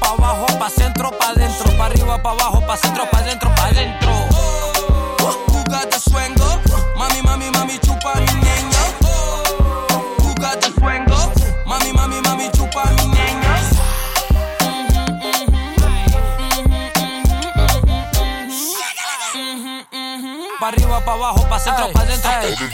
Pa' 0.00 0.10
abajo, 0.10 0.46
pa' 0.58 0.70
centro, 0.70 1.10
pa' 1.10 1.34
dentro. 1.34 1.76
Pa' 1.76 1.86
arriba, 1.86 2.18
pa' 2.22 2.30
abajo, 2.30 2.60
pa' 2.66 2.76
centro, 2.76 3.06
pa' 3.10 3.22
dentro, 3.22 3.50
pa' 3.54 3.70
dentro. 3.70 4.10
Who 5.48 5.64
got 5.64 5.90
the 5.90 5.98
suengo? 5.98 6.60
Mami, 6.96 7.22
mami, 7.22 7.50
mami, 7.50 7.78
chupa 7.78 8.14
mi 8.16 8.32
niño. 8.40 8.82
Who 10.18 10.34
got 10.34 10.60
the 10.60 10.70
suengo? 10.78 11.32
Mami, 11.66 11.92
mami, 11.92 12.20
mami, 12.20 12.50
chupa 12.52 12.84
mi 12.96 13.06
niño. 13.06 13.52
Pa' 20.60 20.68
arriba, 20.68 21.00
pa' 21.04 21.12
abajo, 21.12 21.48
pa' 21.48 21.58
centro, 21.58 21.90
pa' 21.92 22.04
dentro. 22.04 22.30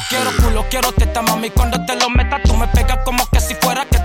Quiero 0.09 0.31
culo, 0.43 0.65
quiero 0.69 0.93
teta, 0.93 1.23
mami. 1.23 1.51
Cuando 1.51 1.85
te 1.85 1.95
lo 1.97 2.11
metas, 2.11 2.43
tú 2.45 2.55
me 2.55 2.67
pegas 2.69 2.99
como 3.05 3.27
que 3.31 3.41
si 3.41 3.55
fuera 3.55 3.85
que 3.87 3.98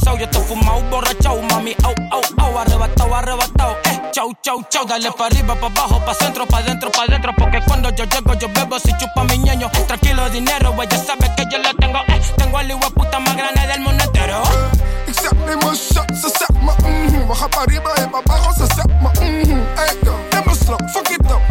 casados. 0.00 0.20
Yo 0.20 0.28
te 0.28 0.38
fumado, 0.40 0.82
borrachao, 0.90 1.42
mami. 1.42 1.74
Au, 1.84 1.94
au, 2.10 2.22
au, 2.44 2.58
arrebatado, 2.58 3.14
arrebatado. 3.14 3.76
Eh, 3.84 4.00
chau, 4.12 4.32
chau, 4.42 4.64
chau. 4.68 4.84
Dale 4.86 5.10
pa' 5.12 5.26
arriba, 5.26 5.54
pa' 5.54 5.66
abajo, 5.66 6.00
pa' 6.04 6.14
centro, 6.14 6.46
pa' 6.46 6.62
dentro, 6.62 6.90
pa' 6.90 7.06
dentro. 7.06 7.32
Porque 7.36 7.60
cuando 7.66 7.90
yo 7.90 8.04
llego, 8.04 8.34
yo 8.34 8.48
bebo 8.48 8.78
si 8.78 8.92
chupa 8.96 9.24
mi 9.24 9.38
ñeño. 9.38 9.70
Tranquilo, 9.86 10.28
dinero, 10.30 10.74
ella 10.82 10.98
sabe 10.98 11.30
que 11.36 11.44
yo 11.50 11.58
lo 11.58 11.74
tengo. 11.74 11.98
Eh, 12.08 12.20
tengo 12.36 12.58
al 12.58 12.70
igual 12.70 12.92
puta 12.92 13.18
más 13.20 13.36
grande 13.36 13.66
del 13.66 13.80
mundo 13.80 14.04
entero. 14.04 14.42
Ik 15.06 15.14
zet 15.14 15.32
me 15.32 15.56
mijn 15.56 15.76
shot, 15.76 16.16
ze 16.16 16.28
zet 16.38 16.52
me 16.62 16.72
mhm. 16.88 17.26
We 17.26 17.34
gaan 17.34 17.48
Pariba 17.48 17.94
en 17.94 18.10
Babago, 18.10 18.52
ze 18.52 18.66
zet 18.74 18.86
me 18.86 19.08
mhm. 19.08 19.58
Ey 19.76 19.96
yo, 20.02 20.14
neem 20.30 20.46
een 20.46 20.54
slok, 20.54 20.80
fuck 20.90 21.08
it 21.08 21.30
up 21.30 21.49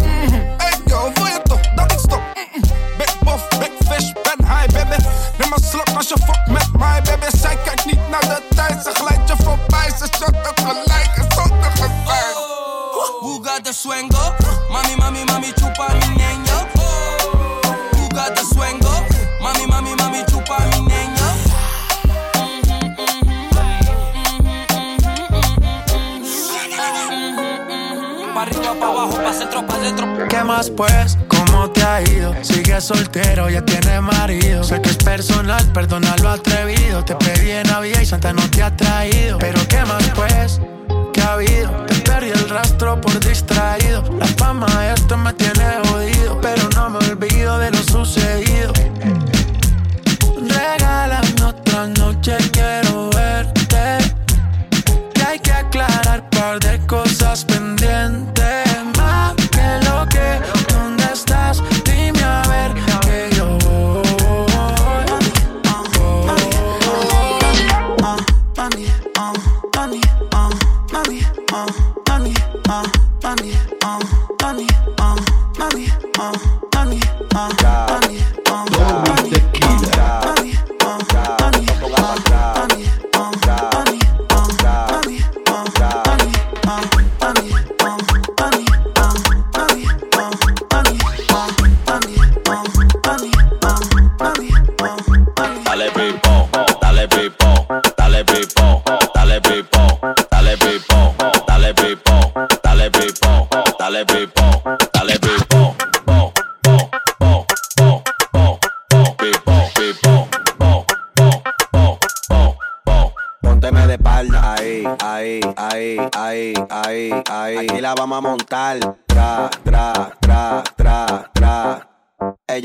slok 5.70 5.90
als 5.96 6.08
je 6.08 6.16
fuck 6.26 6.48
met 6.48 6.70
mij 6.78 7.02
baby. 7.02 7.38
Zij 7.38 7.58
kijkt 7.66 7.86
niet 7.86 8.10
naar 8.10 8.22
de 8.22 8.42
tijd, 8.56 8.84
ze 8.84 8.92
glijdt 8.94 9.30
je 9.30 9.36
voorbij. 9.44 9.90
Ze 9.98 10.08
shot 10.18 10.36
het 10.48 10.60
gelijk 10.60 11.12
en 11.16 11.28
zonder 11.36 11.72
gezeik 11.72 12.36
Who 13.22 13.40
got 13.44 13.66
the 13.66 13.74
suengo? 13.74 14.36
Mami, 14.72 14.96
mami, 14.96 15.24
mami, 15.26 15.52
chupa 15.56 15.94
mi 15.94 16.08
niño. 16.22 16.58
Who 17.92 18.08
got 18.16 18.36
the 18.36 18.46
arriba, 28.50 28.88
abajo, 28.88 29.18
pa' 29.24 29.34
centro, 29.34 29.66
pa' 29.66 29.78
dentro. 29.80 30.28
¿Qué 30.28 30.44
más 30.44 30.70
pues? 30.70 31.18
¿Cómo 31.28 31.70
te 31.72 31.84
ha 31.84 32.02
ido? 32.02 32.34
Sigues 32.42 32.84
soltero, 32.84 33.50
ya 33.50 33.64
tienes 33.64 34.02
marido. 34.02 34.64
Sé 34.64 34.82
que 34.82 34.90
es 34.90 34.98
personal, 34.98 35.64
perdona 35.74 36.16
lo 36.22 36.30
atrevido. 36.30 37.04
Te 37.04 37.16
pedí 37.16 37.52
en 37.52 37.68
Navidad 37.68 38.02
y 38.02 38.06
Santa 38.06 38.34
no 38.34 38.50
te 38.50 38.64
ha 38.64 38.76
traído. 38.76 39.38
Pero 39.40 39.60
¿qué 39.68 39.84
más 39.86 40.04
pues? 40.16 40.62
¿Qué 41.14 41.22
ha 41.22 41.34
habido? 41.34 41.70
Te 41.86 41.96
perdí 41.96 42.30
el 42.30 42.50
rastro 42.50 43.00
por 43.00 43.20
distraído. 43.20 44.04
La 44.18 44.28
fama 44.28 44.68
de 44.82 44.94
esto 44.94 45.18
me 45.18 45.34
tiene 45.34 45.66
jodido. 45.88 46.40
Pero 46.42 46.70
no 46.76 46.90
me 46.90 46.98
olvido 47.00 47.58
de 47.60 47.72
lo 47.72 47.84
sucedido. 47.84 48.74
Regálame 50.48 51.44
otra 51.44 51.88
noche, 51.88 52.38
quiero 52.52 53.10
verte. 53.10 53.59
Par 56.40 56.58
de 56.60 56.78
cosas 56.88 57.44
pendientes. 57.44 58.69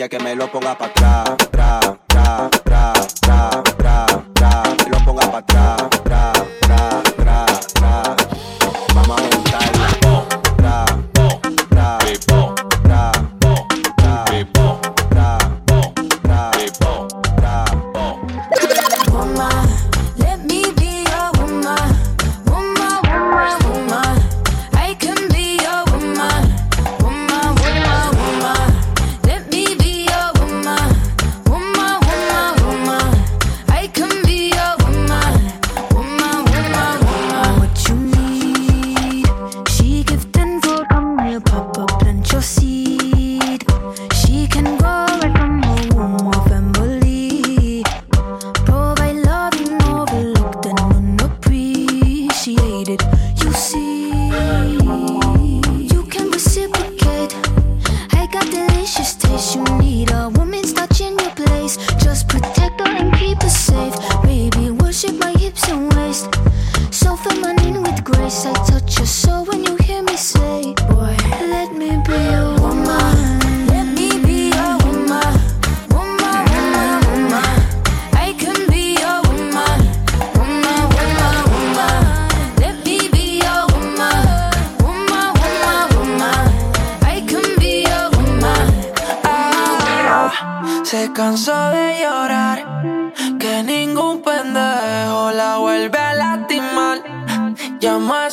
Que 0.08 0.18
me 0.18 0.34
lo 0.34 0.46
ponga 0.48 0.76
pa' 0.76 0.84
atrás. 0.84 1.43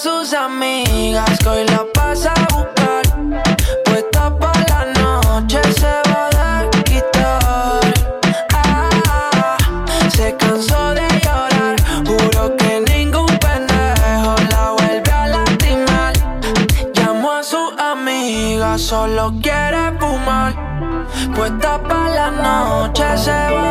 sus 0.01 0.33
amigas 0.33 1.37
hoy 1.45 1.63
la 1.65 1.85
pasa 1.93 2.33
a 2.33 2.55
buscar. 2.55 3.03
Puesta 3.85 4.35
para 4.35 4.85
la 4.85 4.85
noche 4.99 5.59
se 5.73 5.93
va 6.09 6.29
a 6.33 6.69
quitar. 6.83 7.93
Ah, 8.53 9.57
se 10.09 10.35
cansó 10.37 10.93
de 10.95 11.07
llorar, 11.23 11.75
juro 12.07 12.57
que 12.57 12.81
ningún 12.91 13.27
pendejo 13.27 14.35
la 14.49 14.71
vuelve 14.79 15.11
a 15.11 15.27
lastimar. 15.27 16.13
Llamó 16.93 17.33
a 17.33 17.43
su 17.43 17.61
amiga, 17.77 18.79
solo 18.79 19.31
quiere 19.39 19.91
fumar. 19.99 20.53
Puesta 21.35 21.79
para 21.83 22.09
la 22.09 22.31
noche 22.31 23.05
se 23.17 23.31
va 23.31 23.70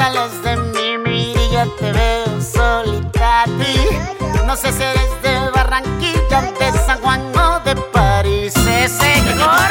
sales 0.00 0.42
de 0.42 0.56
mi 0.56 0.96
mirilla, 0.96 1.66
te 1.78 1.92
veo 1.92 2.40
solita 2.40 3.42
a 3.42 3.44
ti. 3.44 3.76
No 4.46 4.56
sé 4.56 4.72
si 4.72 4.82
eres 4.82 5.12
de 5.22 5.50
Barranquilla, 5.54 6.40
de 6.58 6.78
San 6.86 6.98
Juan 7.02 7.20
o 7.36 7.60
de 7.60 7.74
París. 7.92 8.54
Se 8.54 8.88
secó. 8.88 9.50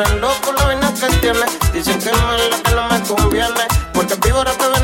suenan 0.00 0.20
locos 0.20 0.54
las 0.54 0.66
vainas 0.66 1.00
que 1.00 1.06
tiene. 1.16 1.40
Dicen 1.72 1.98
que 1.98 2.10
no 2.12 2.34
es 2.34 2.50
la 2.50 2.62
que 2.62 2.74
no 2.74 2.88
me 2.88 3.00
conviene. 3.02 3.66
Porque 3.92 4.14
víbora 4.16 4.52
te 4.52 4.79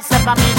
falsa 0.00 0.24
para 0.24 0.34
mí. 0.36 0.57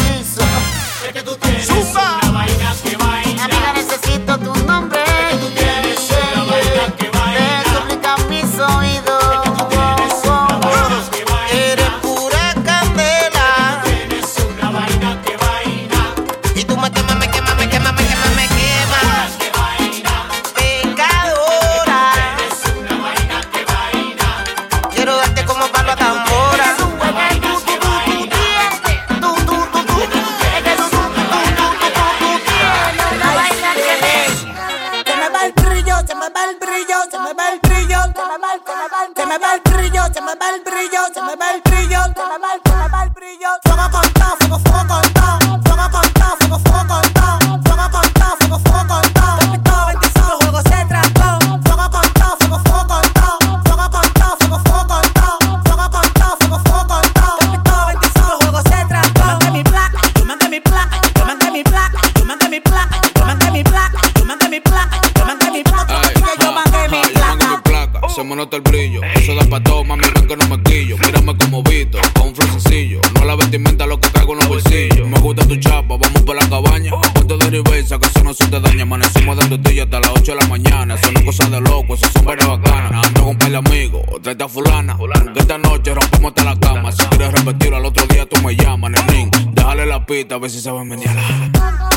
se 68.19 68.25
me 68.25 68.35
nota 68.35 68.57
el 68.57 68.63
brillo. 68.63 69.01
Eso 69.15 69.33
da 69.33 69.45
pa' 69.45 69.63
todo, 69.63 69.85
mami, 69.85 70.03
ven 70.13 70.27
que 70.27 70.35
no 70.35 70.45
me 70.49 70.61
quillo. 70.63 70.97
Mírame 70.97 71.37
como 71.37 71.63
visto, 71.63 71.97
con 72.15 72.27
un 72.27 72.35
flow 72.35 72.59
sencillo. 72.59 72.99
No 73.13 73.23
la 73.23 73.35
vestimenta, 73.35 73.85
lo 73.85 73.97
que 73.97 74.09
caigo 74.09 74.33
en 74.33 74.39
los 74.39 74.47
bolsillos. 74.49 75.07
Me 75.07 75.17
gusta 75.19 75.47
tu 75.47 75.55
chapa, 75.55 75.95
vamos 75.95 76.21
pa' 76.23 76.33
la 76.33 76.49
cabaña. 76.49 76.91
Ponte 77.13 77.37
de 77.37 77.49
ribeza, 77.49 77.97
que 77.97 78.07
eso 78.07 78.21
no 78.23 78.33
se 78.33 78.45
te 78.47 78.59
daña. 78.59 78.83
Amanecimos 78.83 79.37
dando 79.37 79.57
tilla 79.61 79.83
hasta 79.83 80.01
las 80.01 80.11
8 80.11 80.33
de 80.33 80.41
la 80.41 80.47
mañana. 80.47 80.97
Son 80.97 81.13
no 81.13 81.19
es 81.21 81.25
cosa 81.25 81.49
de 81.49 81.61
loco, 81.61 81.93
eso 81.93 82.07
son 82.11 82.25
vainas 82.25 82.47
bacanas. 82.47 83.07
Ando 83.07 83.21
con 83.21 83.29
un 83.29 83.37
par 83.37 83.51
de 83.51 83.57
amigos, 83.57 84.01
otra 84.11 84.33
está 84.33 84.49
fulana. 84.49 84.97
Que 85.33 85.39
esta 85.39 85.57
noche 85.57 85.93
rompemos 85.93 86.33
hasta 86.35 86.43
la 86.43 86.59
cama. 86.59 86.91
Si 86.91 87.03
quieres 87.05 87.31
repetir, 87.31 87.73
al 87.73 87.85
otro 87.85 88.05
día 88.07 88.25
tú 88.25 88.41
me 88.41 88.53
llamas, 88.53 88.91
nenín. 88.91 89.31
Déjale 89.53 89.85
la 89.85 90.05
pita, 90.05 90.35
a 90.35 90.39
ver 90.39 90.51
si 90.51 90.59
sabes 90.59 90.85
menearla. 90.85 91.89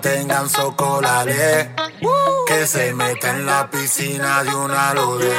tengan 0.00 0.48
socolale. 0.48 1.74
Que 2.46 2.66
se 2.66 2.92
meta 2.92 3.30
en 3.30 3.46
la 3.46 3.70
piscina 3.70 4.42
de 4.42 4.54
una 4.54 4.94
lode. 4.94 5.30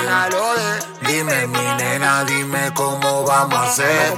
Dime 1.08 1.47
mi 1.47 1.66
nena, 1.78 2.24
dime 2.24 2.72
cómo 2.74 3.24
vamos 3.24 3.54
a 3.54 3.64
hacer. 3.64 4.14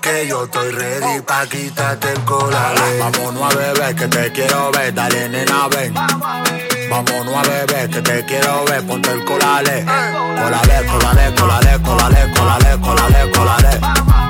Que 0.00 0.26
yo 0.26 0.44
estoy 0.44 0.70
ready 0.72 1.20
pa' 1.22 1.46
quitarte 1.46 2.12
el 2.12 2.24
colale. 2.24 2.98
Vámonos 2.98 3.42
a 3.42 3.56
beber, 3.56 3.94
que 3.94 4.08
te 4.08 4.32
quiero 4.32 4.70
ver, 4.72 4.94
dale 4.94 5.28
nena, 5.28 5.68
ven. 5.68 5.94
Vámonos 5.94 7.34
a 7.34 7.42
beber, 7.48 7.90
que 7.90 8.02
te 8.02 8.24
quiero 8.26 8.64
ver, 8.64 8.86
ponte 8.86 9.10
el 9.10 9.24
colale. 9.24 9.84
Colale, 9.84 10.86
colale, 10.86 11.34
colale, 11.34 11.82
colale, 11.82 12.32
colale, 12.34 12.80
colale, 12.80 13.30
colale. 13.30 13.80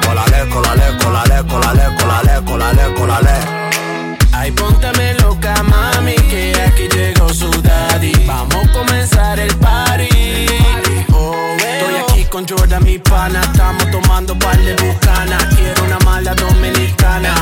Colale, 0.06 0.48
colale, 0.48 0.98
colale, 0.98 1.46
colale, 1.46 1.96
colale, 1.96 2.44
colale, 2.44 2.94
colale. 2.94 3.60
Ay, 4.32 4.52
mami, 5.62 6.14
que 6.28 6.52
aquí 6.66 6.88
llegó 6.88 7.28
su 7.32 7.50
daddy. 7.62 8.12
Vamos 8.26 8.66
a 8.68 8.72
comenzar 8.72 9.38
el 9.38 9.54
party. 9.56 10.46
Oh, 11.12 11.56
Estoy 11.58 11.94
aquí 12.08 12.24
con 12.24 12.46
Jordan, 12.46 12.84
mi 12.84 12.98
pana. 12.98 13.40
Estamos 13.42 13.90
tomando 13.90 14.38
par 14.38 14.58
de 14.58 14.74
bucana. 14.76 15.38
Quiero 15.56 15.84
una 15.84 15.98
mala 16.00 16.34
dominicana. 16.34 17.34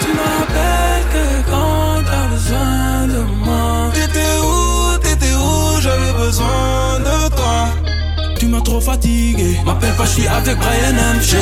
Tu 0.00 0.08
m'appelles 0.14 1.06
que 1.12 1.50
quand 1.50 2.02
t'as 2.04 2.26
besoin 2.28 3.06
de 3.08 3.20
moi. 3.44 3.90
T'étais 3.92 4.38
où, 4.42 4.98
t'étais 4.98 5.34
où, 5.34 5.80
j'avais 5.80 6.12
besoin 6.12 6.65
trop 8.66 8.80
fatigué. 8.80 9.60
M'appelle 9.64 9.94
pas, 9.94 10.04
j'suis 10.04 10.26
avec 10.26 10.58
Brian 10.58 10.92
MG. 10.92 11.36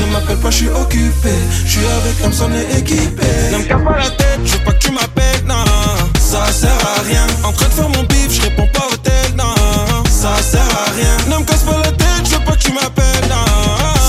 Ne 0.00 0.12
m'appelle 0.12 0.36
pas, 0.38 0.50
j'suis 0.50 0.68
occupé. 0.68 1.30
J'suis 1.64 1.86
avec 1.86 2.24
Amson 2.24 2.50
et 2.52 2.78
équipé. 2.78 3.26
Ne 3.52 3.58
me 3.58 3.64
casse 3.64 3.84
pas 3.84 3.98
la 3.98 4.10
tête, 4.10 4.40
je 4.44 4.52
veux 4.52 4.64
pas 4.64 4.72
que 4.72 4.78
tu 4.78 4.90
m'appelles, 4.90 5.44
non. 5.46 5.64
Ça 6.18 6.44
sert 6.52 6.70
à 6.70 7.02
rien. 7.02 7.24
En 7.44 7.52
train 7.52 7.68
de 7.68 7.72
faire 7.72 7.88
mon 7.88 8.02
bif, 8.02 8.30
j'réponds 8.30 8.68
pas 8.72 8.88
au 8.92 8.96
tel, 8.96 9.36
non. 9.36 9.54
Ça 10.10 10.34
sert 10.42 10.60
à 10.60 10.90
rien. 10.96 11.16
Ne 11.30 11.38
me 11.40 11.44
casse 11.44 11.62
pas 11.62 11.78
la 11.84 11.92
tête, 11.92 12.24
je 12.24 12.34
veux 12.34 12.44
pas 12.44 12.52
que 12.52 12.62
tu 12.62 12.72
m'appelles, 12.72 13.28
non. 13.30 13.46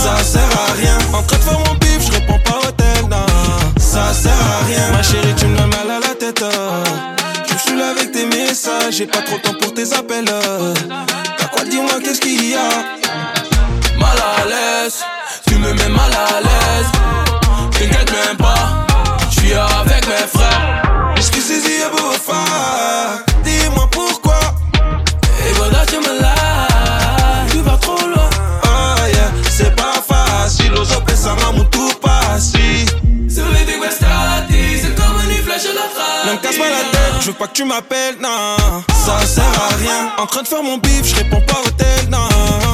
Ça 0.03 0.23
sert 0.23 0.41
à 0.41 0.73
rien. 0.81 0.97
En 1.13 1.21
train 1.21 1.37
de 1.37 1.43
faire 1.43 1.59
mon 1.59 1.75
bif, 1.75 1.99
j'réponds 2.09 2.39
pas 2.43 2.59
au 2.67 2.71
tel, 2.71 3.03
non. 3.07 3.25
Ça 3.77 4.13
sert 4.13 4.31
à 4.31 4.65
rien. 4.65 4.91
Ma 4.91 5.03
chérie, 5.03 5.35
tu 5.37 5.45
me 5.45 5.57
donnes 5.57 5.69
mal 5.69 5.91
à 5.97 6.07
la 6.07 6.15
tête. 6.15 6.43
Je 7.51 7.57
suis 7.69 7.77
là 7.77 7.89
avec 7.91 8.11
tes 8.11 8.25
messages, 8.25 8.95
j'ai 8.97 9.05
pas 9.05 9.21
trop 9.21 9.35
le 9.35 9.41
temps 9.41 9.57
pour 9.61 9.73
tes 9.75 9.93
appels. 9.93 10.25
Pas 37.37 37.47
que 37.47 37.53
tu 37.53 37.65
m'appelles, 37.65 38.17
non. 38.21 38.57
Ça 39.05 39.25
sert 39.25 39.43
à 39.43 39.75
rien. 39.75 40.11
En 40.17 40.25
train 40.25 40.41
de 40.41 40.47
faire 40.47 40.63
mon 40.63 40.77
bif, 40.77 41.05
je 41.05 41.15
réponds 41.15 41.41
pas 41.41 41.61
au 41.65 41.69
tel, 41.71 42.09
non. 42.09 42.29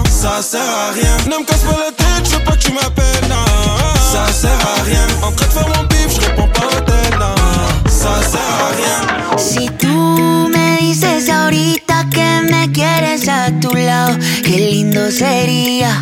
Ça 0.05 0.41
sert 0.41 0.61
à 0.61 0.91
rien. 0.91 1.18
Ne 1.26 1.41
me 1.41 1.45
casse 1.45 1.64
pas 1.64 1.72
la 1.72 1.91
tête, 1.91 2.26
je 2.26 2.38
veux 2.38 2.43
pas 2.43 2.51
que 2.51 2.59
tu 2.59 2.72
m'appelles, 2.72 3.28
non. 3.30 3.45
Ça 4.11 4.32
sert 4.32 4.51
à 4.51 4.84
rien. 4.84 5.05
En 5.22 5.32
train 5.32 5.47
de 5.47 5.51
faire 5.51 5.68
mon 5.68 5.84
bif, 5.86 6.07
je 6.16 6.22
réponds 6.22 6.47
pas 6.47 6.66
au 6.66 6.82
tel, 6.82 7.20
non. 7.20 7.36
Ça 7.89 8.22
sert 8.22 8.57
à 8.61 8.72
rien. 8.78 9.38
Si 9.38 9.70
tú 9.80 9.88
me 9.88 10.80
dices 10.80 11.30
ahorita 11.30 12.05
que 12.11 12.51
me 12.51 12.72
quieres 12.72 13.28
a 13.28 13.51
tu 13.59 13.76
lado, 13.76 14.18
qué 14.43 14.57
lindo 14.57 15.11
sería. 15.11 15.99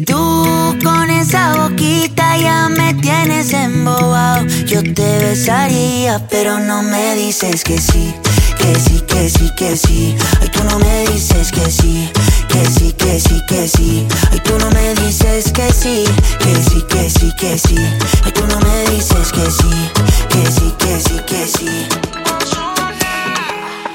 Si 0.00 0.06
tú 0.06 0.78
con 0.82 1.10
esa 1.10 1.52
boquita 1.56 2.34
ya 2.38 2.70
me 2.70 2.94
tienes 2.94 3.52
embobado, 3.52 4.46
yo 4.64 4.82
te 4.82 5.18
besaría, 5.18 6.26
pero 6.30 6.58
no 6.58 6.82
me 6.82 7.14
dices 7.16 7.62
que 7.62 7.78
sí, 7.78 8.14
que 8.56 8.74
sí, 8.76 9.02
que 9.06 9.28
sí, 9.28 9.50
que 9.58 9.76
sí. 9.76 10.16
Ay, 10.40 10.48
tú 10.48 10.64
no 10.64 10.78
me 10.78 11.06
dices 11.08 11.52
que 11.52 11.70
sí, 11.70 12.10
que 12.48 12.64
sí, 12.64 12.94
que 12.94 13.20
sí, 13.20 13.42
que 13.46 13.68
sí. 13.68 14.08
Ay, 14.30 14.40
tú 14.40 14.56
no 14.58 14.70
me 14.70 14.94
dices 14.94 15.52
que 15.52 15.70
sí, 15.70 16.04
que 16.38 16.54
sí, 16.54 16.82
que 16.88 17.10
sí, 17.10 17.32
que 17.36 17.58
sí. 17.58 17.76
Ay, 18.24 18.32
tú 18.32 18.46
no 18.46 18.58
me 18.60 18.90
dices 18.92 19.30
que 19.32 19.50
sí, 19.50 19.90
que 20.30 20.50
sí, 20.50 20.74
que 20.78 20.98
sí, 20.98 21.20
que 21.26 21.46
sí. 21.46 21.88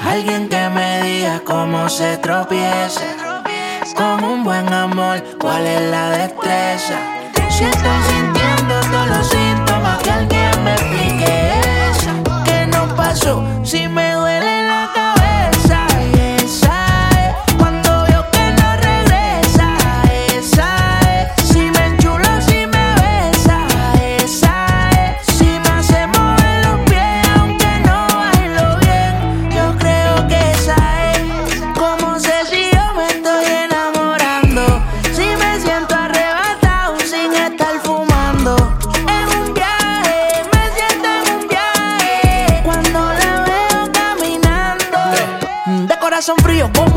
Alguien 0.08 0.48
que 0.48 0.68
me 0.68 1.02
diga 1.02 1.42
cómo 1.44 1.88
se 1.88 2.16
tropieza 2.18 3.02
con 3.94 4.24
un 4.24 4.44
buen 4.44 4.72
amor, 4.72 5.22
cuál 5.38 5.66
es 5.66 5.90
la 5.90 6.10
destreza. 6.10 6.98
Si 7.48 7.64
estoy 7.64 7.98
sintiendo 8.08 8.80
todos 8.90 9.08
los 9.08 9.28
síntomas, 9.28 9.98
que 10.02 10.10
alguien 10.10 10.64
me 10.64 10.72
explique 10.72 11.60
eso. 11.90 12.10
¿Qué 12.44 12.66
no 12.66 12.94
pasó? 12.96 13.42
Si 13.64 13.86
me 13.88 14.05
son 46.26 46.36
fríos 46.38 46.68
como 46.76 46.95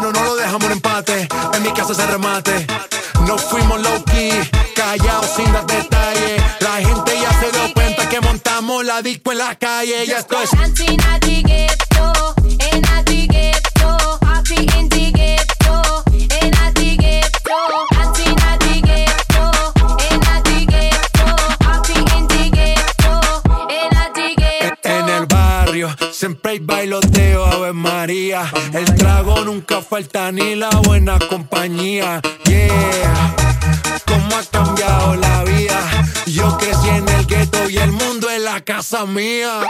no 0.00 0.12
lo 0.12 0.36
dejamos 0.36 0.64
en 0.64 0.72
empate. 0.72 1.28
En 1.54 1.62
mi 1.62 1.72
casa 1.72 1.94
se 1.94 2.06
remate. 2.06 2.66
No 3.26 3.36
fuimos 3.36 3.80
low 3.80 4.04
key, 4.04 4.30
callados 4.74 5.30
sin 5.36 5.52
dar 5.52 5.66
detalles. 5.66 6.42
La 6.60 6.76
gente 6.76 7.12
ya 7.20 7.32
se 7.40 7.50
dio 7.50 7.74
cuenta 7.74 8.08
que 8.08 8.20
montamos 8.20 8.84
la 8.84 9.02
disco 9.02 9.32
en 9.32 9.38
la 9.38 9.54
calle. 9.56 10.06
Ya 10.06 10.18
estoy. 10.18 10.46
ni 30.32 30.54
la 30.54 30.70
buena 30.84 31.18
compañía. 31.18 32.20
Yeah, 32.44 33.34
cómo 34.06 34.36
ha 34.36 34.44
cambiado 34.50 35.14
la 35.16 35.44
vida. 35.44 35.80
Yo 36.26 36.56
crecí 36.58 36.88
en 36.88 37.08
el 37.08 37.26
gueto 37.26 37.70
y 37.70 37.78
el 37.78 37.92
mundo 37.92 38.28
es 38.28 38.42
la 38.42 38.60
casa 38.60 39.06
mía. 39.06 39.60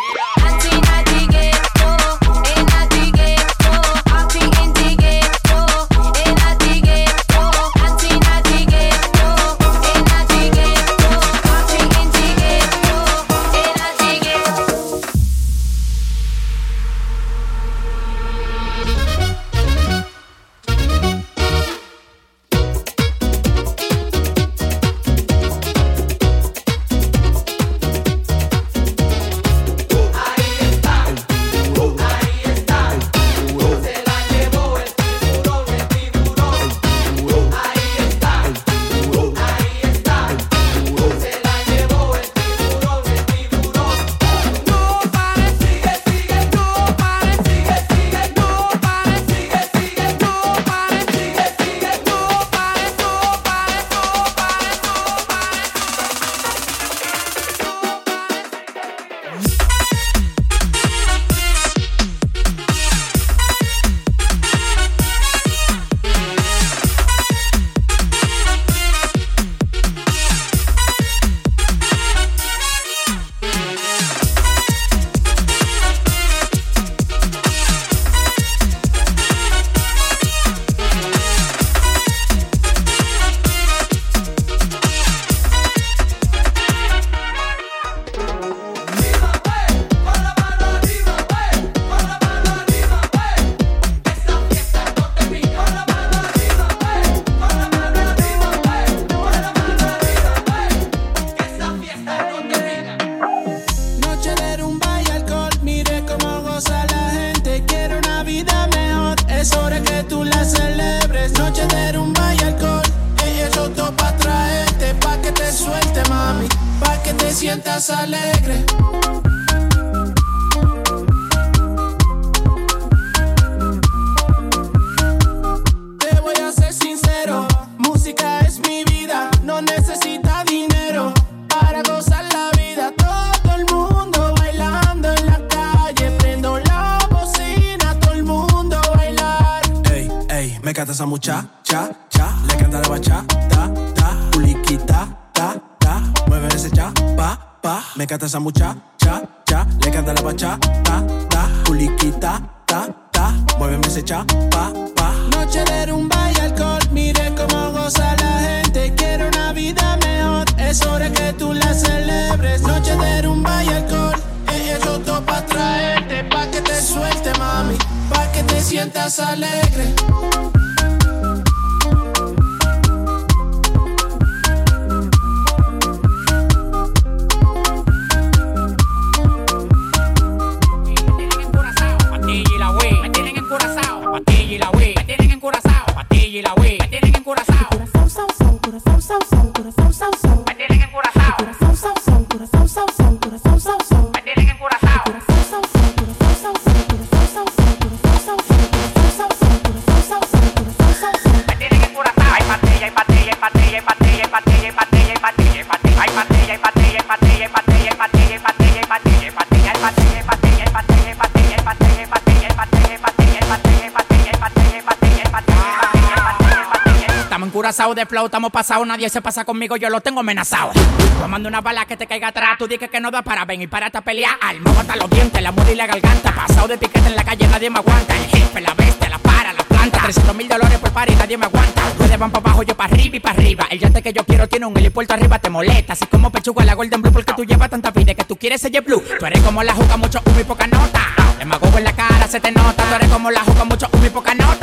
Encurazados 217.88 217.96
de 217.96 218.06
flow, 218.06 218.26
estamos 218.26 218.50
pasados, 218.50 218.86
nadie 218.86 219.08
se 219.08 219.22
pasa 219.22 219.46
conmigo, 219.46 219.76
yo 219.76 219.88
lo 219.88 220.02
tengo 220.02 220.20
amenazado. 220.20 220.72
Tomando 221.20 221.48
una 221.48 221.62
bala 221.62 221.86
que 221.86 221.96
te 221.96 222.06
caiga 222.06 222.28
atrás, 222.28 222.58
tú 222.58 222.68
dices 222.68 222.90
que 222.90 223.00
no 223.00 223.10
da 223.10 223.22
para 223.22 223.46
ven 223.46 223.62
y 223.62 223.66
párate 223.66 223.96
a 223.96 224.02
pelear. 224.02 224.36
Al 224.42 224.60
mojo 224.60 224.80
hasta 224.80 224.96
los 224.96 225.08
dientes, 225.08 225.40
la 225.40 225.52
muerte 225.52 225.72
y 225.72 225.76
la 225.76 225.86
garganta. 225.86 226.34
Pasado 226.34 226.68
de 226.68 226.76
piquete 226.76 227.06
en 227.06 227.16
la 227.16 227.24
calle, 227.24 227.46
nadie 227.48 227.70
me 227.70 227.78
aguanta. 227.78 228.14
El 228.14 228.26
jefe, 228.26 228.60
la 228.60 228.74
bestia, 228.74 229.08
la 229.08 229.18
para, 229.18 229.54
la 229.54 229.62
planta. 229.62 230.02
300 230.02 230.36
mil 230.36 230.48
dólares 230.48 230.78
por 230.78 230.92
par 230.92 231.10
nadie 231.10 231.38
me 231.38 231.46
aguanta. 231.46 231.82
Ustedes 231.92 232.18
van 232.18 232.30
para 232.30 232.44
abajo, 232.44 232.62
yo 232.62 232.76
para 232.76 232.92
arriba 232.92 233.16
y 233.16 233.20
para 233.20 233.38
arriba. 233.38 233.66
El 233.70 233.78
yate 233.78 234.02
que 234.02 234.12
yo 234.12 234.22
quiero 234.24 234.46
tiene 234.48 234.66
un 234.66 234.76
helipuerto 234.76 235.14
arriba, 235.14 235.38
te 235.38 235.48
molesta. 235.48 235.94
Así 235.94 236.04
como 236.06 236.30
pechuga 236.30 236.66
la 236.66 236.74
Golden 236.74 237.00
Blue, 237.00 237.12
porque 237.12 237.32
tú 237.32 237.44
llevas 237.44 237.70
tanta 237.70 237.90
vida 237.90 238.12
que 238.12 238.24
tú 238.24 238.36
quieres 238.36 238.60
ser 238.60 238.82
blue. 238.82 239.02
Tú 239.18 239.24
eres 239.24 239.40
como 239.42 239.62
la 239.62 239.72
juca, 239.72 239.96
mucho 239.96 240.20
humo 240.26 240.40
y 240.40 240.44
poca 240.44 240.66
nota. 240.66 241.06
Demagogo 241.38 241.78
en 241.78 241.84
la 241.84 241.92
cara, 241.94 242.28
se 242.28 242.38
te 242.38 242.52
nota. 242.52 242.84
Tú 242.84 242.94
eres 242.94 243.08
como 243.08 243.30
la 243.30 243.40
juca, 243.40 243.64
mucho 243.64 243.88
humo 243.92 244.04
y 244.04 244.10
poca 244.10 244.34
nota. 244.34 244.57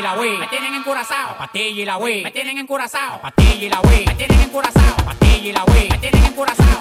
Y 0.00 0.02
la 0.02 0.14
Wii, 0.14 0.38
me 0.38 0.46
tienen 0.48 0.74
encurazao. 0.74 1.36
Patilla 1.36 1.82
y 1.82 1.84
la 1.84 1.98
Wii, 1.98 2.22
me 2.24 2.30
tienen 2.30 2.58
encurazao. 2.58 3.20
Patilla 3.20 3.66
y 3.66 3.68
la 3.68 3.80
Wii, 3.80 4.06
me 4.06 4.14
tienen 4.14 4.40
encurazao. 4.40 4.96
Patilla 5.04 5.48
y 5.48 5.52
la 5.52 5.64
Wii, 5.64 5.88
me 5.90 5.98
tienen 5.98 6.24
encurazao. 6.24 6.80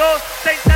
Eu 0.00 0.69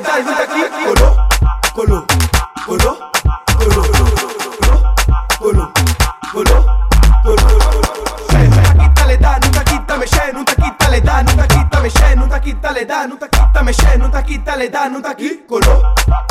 dale, 0.00 0.22
dale, 0.22 0.46
dale. 0.46 0.84
Colo, 0.84 1.26
colo, 1.72 2.04
colo, 2.66 2.96
colo, 3.56 3.80
colo, 3.84 4.12
colo, 5.38 5.38
colo, 5.38 5.72
colo, 6.32 6.32
colo, 6.32 6.54
colo, 7.22 7.44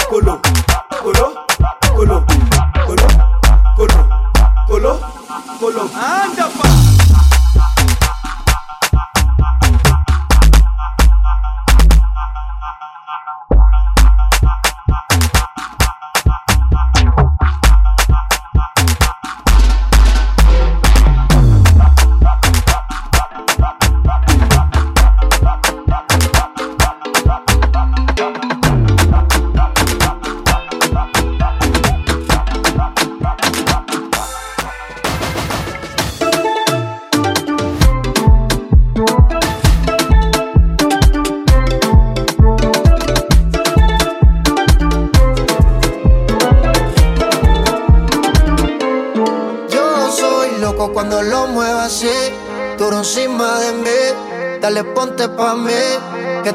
colo, 0.09 0.72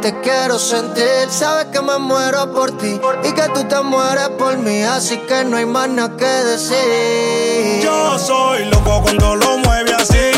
te 0.08 0.20
quiero 0.20 0.58
sentir. 0.58 1.28
Sabes 1.28 1.66
que 1.66 1.80
me 1.82 1.98
muero 1.98 2.52
por 2.52 2.76
ti 2.78 2.98
y 3.24 3.32
que 3.32 3.48
tú 3.54 3.64
te 3.64 3.80
mueres 3.82 4.30
por 4.38 4.56
mí, 4.58 4.82
así 4.82 5.18
que 5.18 5.44
no 5.44 5.56
hay 5.56 5.66
más 5.66 5.88
nada 5.88 6.16
que 6.16 6.24
decir. 6.24 7.82
Yo 7.82 8.18
soy 8.18 8.64
loco 8.66 9.02
cuando 9.02 9.36
lo 9.36 9.58
mueve 9.58 9.92
así, 9.94 10.30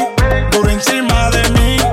duro 0.51 0.71
encima 0.71 1.31
de 1.31 1.49
mí. 1.51 1.90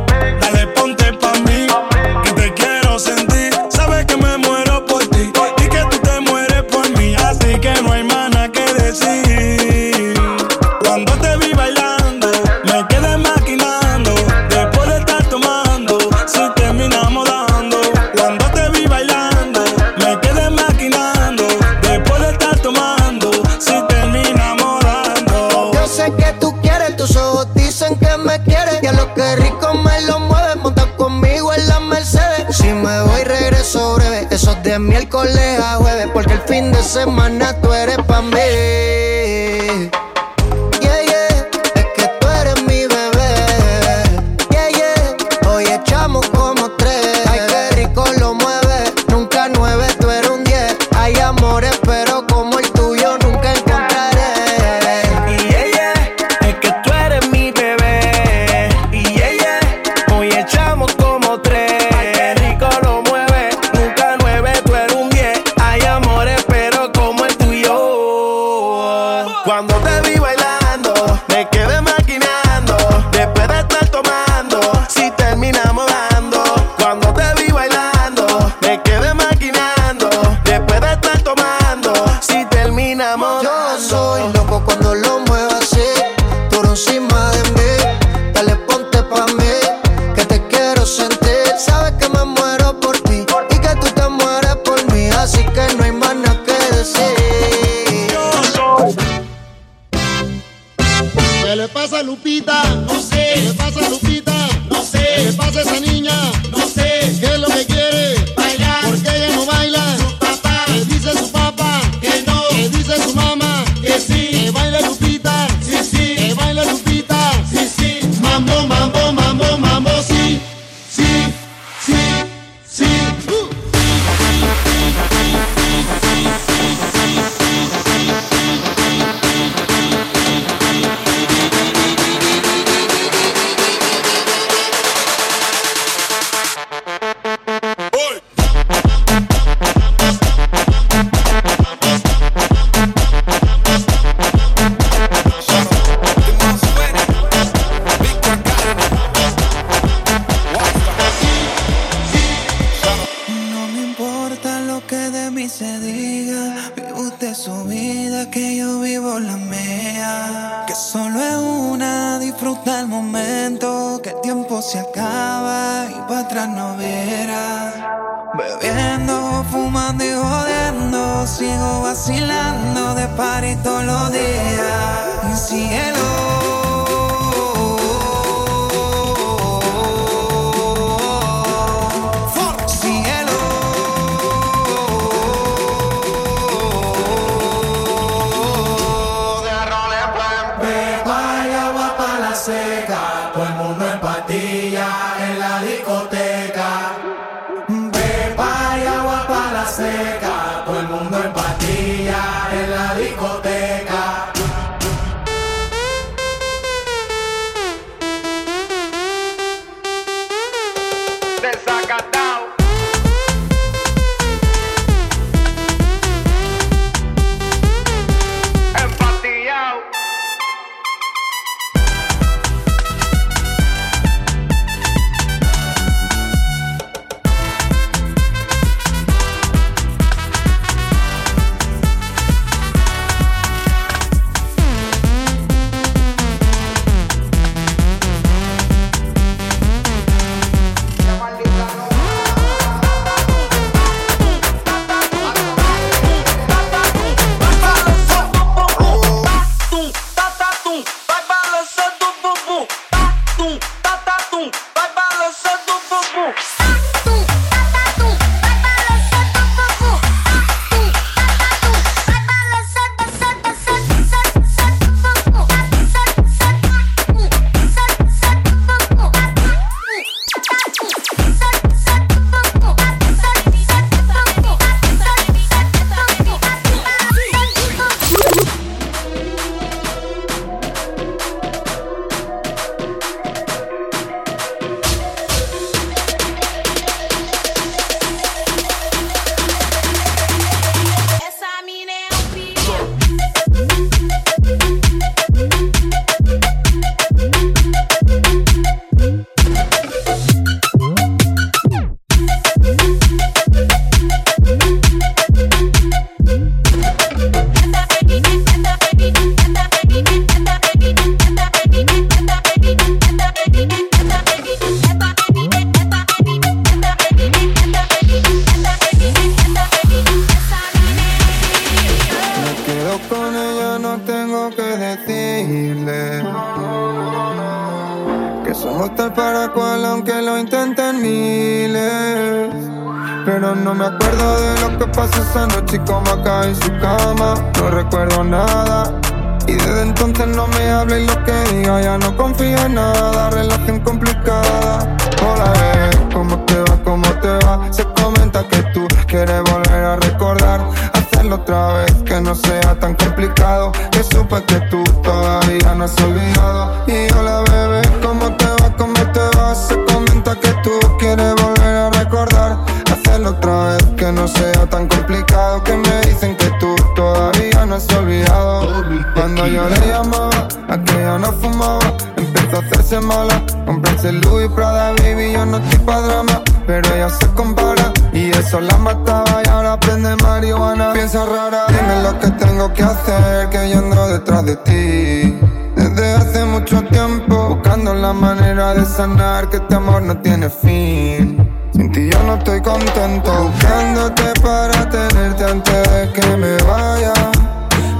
Comenta 348.02 348.48
que 348.48 348.64
tú 348.74 348.88
quieres 349.08 349.42
volver 349.44 349.84
a 349.84 349.96
recordar. 349.98 350.62
Hacerlo 350.94 351.36
otra 351.36 351.74
vez, 351.74 351.94
que 352.06 352.22
no 352.22 352.36
sea 352.36 352.80
tan 352.80 352.96
complicado. 352.96 353.72
Que 353.92 354.04
supe 354.04 354.44
que 354.44 354.60
tú 354.70 354.84
todavía 355.04 355.76
no 355.76 355.86
has 355.86 355.98
olvidado. 356.02 356.84
Y 356.88 357.12
hola, 357.14 357.44
bebé, 357.52 357.82
¿cómo 358.02 358.36
te 358.38 358.46
va? 358.46 358.76
¿Cómo 358.78 358.94
te 358.94 359.38
va? 359.38 359.56
Se 359.56 359.76
comenta 359.86 360.36
que 360.40 360.52
tú 360.64 360.72
quieres 361.00 361.34
volver 361.36 361.76
a 361.76 361.90
recordar. 361.92 362.58
Hacerlo 362.92 363.30
otra 363.32 363.68
vez, 363.70 363.84
que 363.98 364.12
no 364.12 364.28
sea 364.28 364.66
tan 364.70 364.88
complicado. 364.88 365.64
Que 365.64 365.76
me 365.76 366.02
dicen 366.02 366.36
que 366.38 366.50
tú 366.60 366.76
todavía 366.96 367.66
no 367.66 367.76
has 367.76 367.88
olvidado. 367.94 368.84
Cuando 369.16 369.48
yo 369.48 369.68
le 369.70 369.88
llamaba, 369.88 370.48
aquella 370.70 371.18
no 371.18 371.32
fumaba. 371.34 371.94
Empezó 372.18 372.58
a 372.58 372.60
hacerse 372.60 373.00
mala. 373.00 373.42
Comprarse 373.66 374.12
Louis 374.12 374.50
Prada, 374.50 374.94
baby, 374.94 375.34
yo 375.34 375.46
no 375.46 375.58
estoy 375.58 375.80
pa' 375.80 376.02
drama. 376.02 376.42
Pero 376.68 376.94
ella 376.94 377.10
se 377.10 377.26
compara 377.28 377.94
y 378.12 378.30
eso 378.32 378.60
la 378.60 378.78
mataba. 378.78 379.42
Y 379.46 379.50
ahora 379.50 379.80
prende 379.80 380.16
marihuana. 380.18 380.92
Piensa 380.92 381.26
rara, 381.26 381.66
dime 381.70 382.04
lo 382.04 382.20
que 382.20 382.30
tengo 382.32 382.74
que 382.74 382.84
hacer. 382.84 383.50
Que 383.50 383.70
yo 383.70 383.80
ando 383.80 384.08
detrás 384.10 384.46
de 384.46 384.58
ti. 384.58 385.40
Desde 385.78 386.14
hace 386.14 386.44
mucho 386.44 386.82
tiempo, 386.84 387.56
buscando 387.56 387.94
la 387.94 388.12
manera 388.12 388.74
de 388.74 388.86
sanar 388.86 389.50
que 389.50 389.58
este 389.58 389.76
amor 389.76 390.02
no 390.02 390.18
tiene 390.18 390.50
fin. 390.50 391.38
Sin 391.72 391.92
ti 391.92 392.10
yo 392.12 392.22
no 392.24 392.36
estoy 392.36 392.62
contento, 392.62 393.32
buscándote 393.44 394.34
para 394.42 394.90
tenerte 394.90 395.44
antes 395.46 395.92
de 395.92 396.12
que 396.12 396.38
me 396.38 396.58
vaya. 396.64 397.14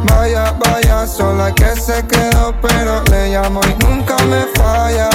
Vaya, 0.10 0.54
vaya, 0.60 1.08
sola 1.08 1.54
que 1.54 1.74
se 1.80 2.06
quedó, 2.08 2.54
pero 2.62 3.02
le 3.12 3.30
llamo 3.30 3.62
y 3.64 3.86
nunca 3.86 4.16
me 4.26 4.42
falla. 4.56 5.10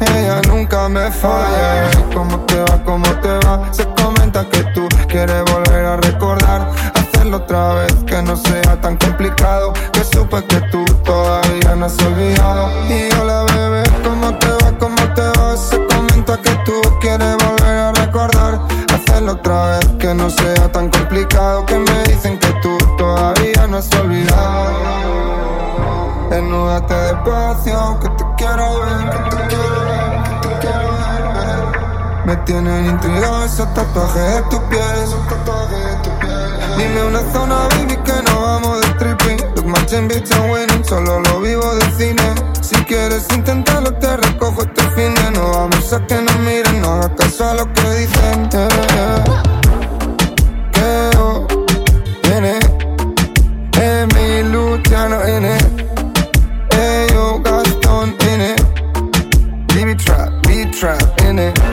Ella 0.00 0.40
nunca 0.48 0.88
me 0.88 1.10
falla. 1.10 1.90
¿Cómo 2.12 2.40
te 2.40 2.58
va? 2.60 2.82
¿Cómo 2.84 3.08
te 3.20 3.38
va? 3.46 3.72
Se 3.72 3.84
comenta 3.94 4.44
que 4.48 4.62
tú 4.74 4.86
quieres 5.08 5.42
volver 5.52 5.84
a 5.84 5.96
recordar. 5.96 6.70
Hacerlo 6.94 7.38
otra 7.38 7.74
vez, 7.74 7.94
que 8.06 8.22
no 8.22 8.36
sea 8.36 8.80
tan 8.80 8.96
complicado. 8.96 9.72
Que 9.92 10.04
supe 10.04 10.44
que 10.44 10.60
tú 10.72 10.84
todavía 11.04 11.74
no 11.76 11.86
has 11.86 11.98
olvidado. 12.02 12.70
Y 12.88 13.12
hola, 13.20 13.44
bebé, 13.54 13.82
¿cómo 14.04 14.36
te 14.38 14.48
va? 14.48 14.78
¿Cómo 14.78 15.14
te 15.14 15.22
va? 15.38 15.56
Se 15.56 15.76
comenta 15.86 16.36
que 16.42 16.54
tú 16.64 16.80
quieres 17.00 17.36
volver 17.38 17.78
a 17.78 17.92
recordar. 17.92 18.60
Hacerlo 18.92 19.32
otra 19.32 19.78
vez, 19.78 19.86
que 19.98 20.14
no 20.14 20.28
sea 20.30 20.70
tan 20.72 20.90
complicado. 20.90 21.64
Que 21.66 21.78
me 21.78 22.02
dicen 22.04 22.38
que 22.38 22.52
tú 22.62 22.76
todavía 22.98 23.66
no 23.66 23.78
has 23.78 23.90
olvidado. 23.94 25.55
Desnúdate 26.30 26.94
despacio, 26.94 27.98
que 28.00 28.08
te 28.10 28.24
quiero 28.36 28.80
ver, 28.80 29.10
que 29.10 29.36
te 29.36 29.46
quiero 29.48 29.80
ver, 29.86 30.22
que 30.40 30.48
te 30.48 30.58
quiero 30.60 30.88
ver. 30.92 32.26
Me 32.26 32.36
tienen 32.38 32.86
intrigado 32.86 33.44
esos 33.44 33.72
tatuajes 33.74 34.34
de 34.34 34.42
tu 34.50 34.60
piel, 34.68 34.96
esos 35.04 35.28
tatuajes 35.28 35.84
de 35.84 35.96
tu 36.02 36.10
piel. 36.18 36.76
Dime 36.78 37.04
una 37.04 37.20
zona, 37.32 37.68
baby, 37.70 37.96
que 38.04 38.22
no 38.30 38.40
vamos 38.42 38.80
de 38.80 38.88
tripping. 38.94 39.38
Look 39.54 39.66
matching 39.66 40.08
bitch 40.08 40.32
and 40.32 40.52
winning, 40.52 40.84
solo 40.84 41.20
lo 41.20 41.40
vivo 41.40 41.74
de 41.76 41.90
cine. 41.92 42.34
Si 42.60 42.74
quieres 42.84 43.26
intentarlo, 43.32 43.92
te 43.94 44.16
recojo 44.16 44.62
este 44.62 44.82
fin 44.90 45.14
de 45.14 45.30
No 45.30 45.50
vamos 45.52 45.92
a 45.92 46.04
que 46.06 46.20
nos 46.20 46.38
miren, 46.40 46.82
no 46.82 46.94
hagas 46.94 47.10
caso 47.16 47.48
a 47.48 47.54
lo 47.54 47.72
que 47.72 47.90
dicen. 47.94 48.48
eh, 48.52 49.24
eh. 50.74 51.10
Oh, 51.18 51.46
viene, 52.24 52.58
es 53.80 54.14
mi 54.14 54.42
Luciano, 54.50 55.18
viene. 55.24 55.65
it. 61.38 61.65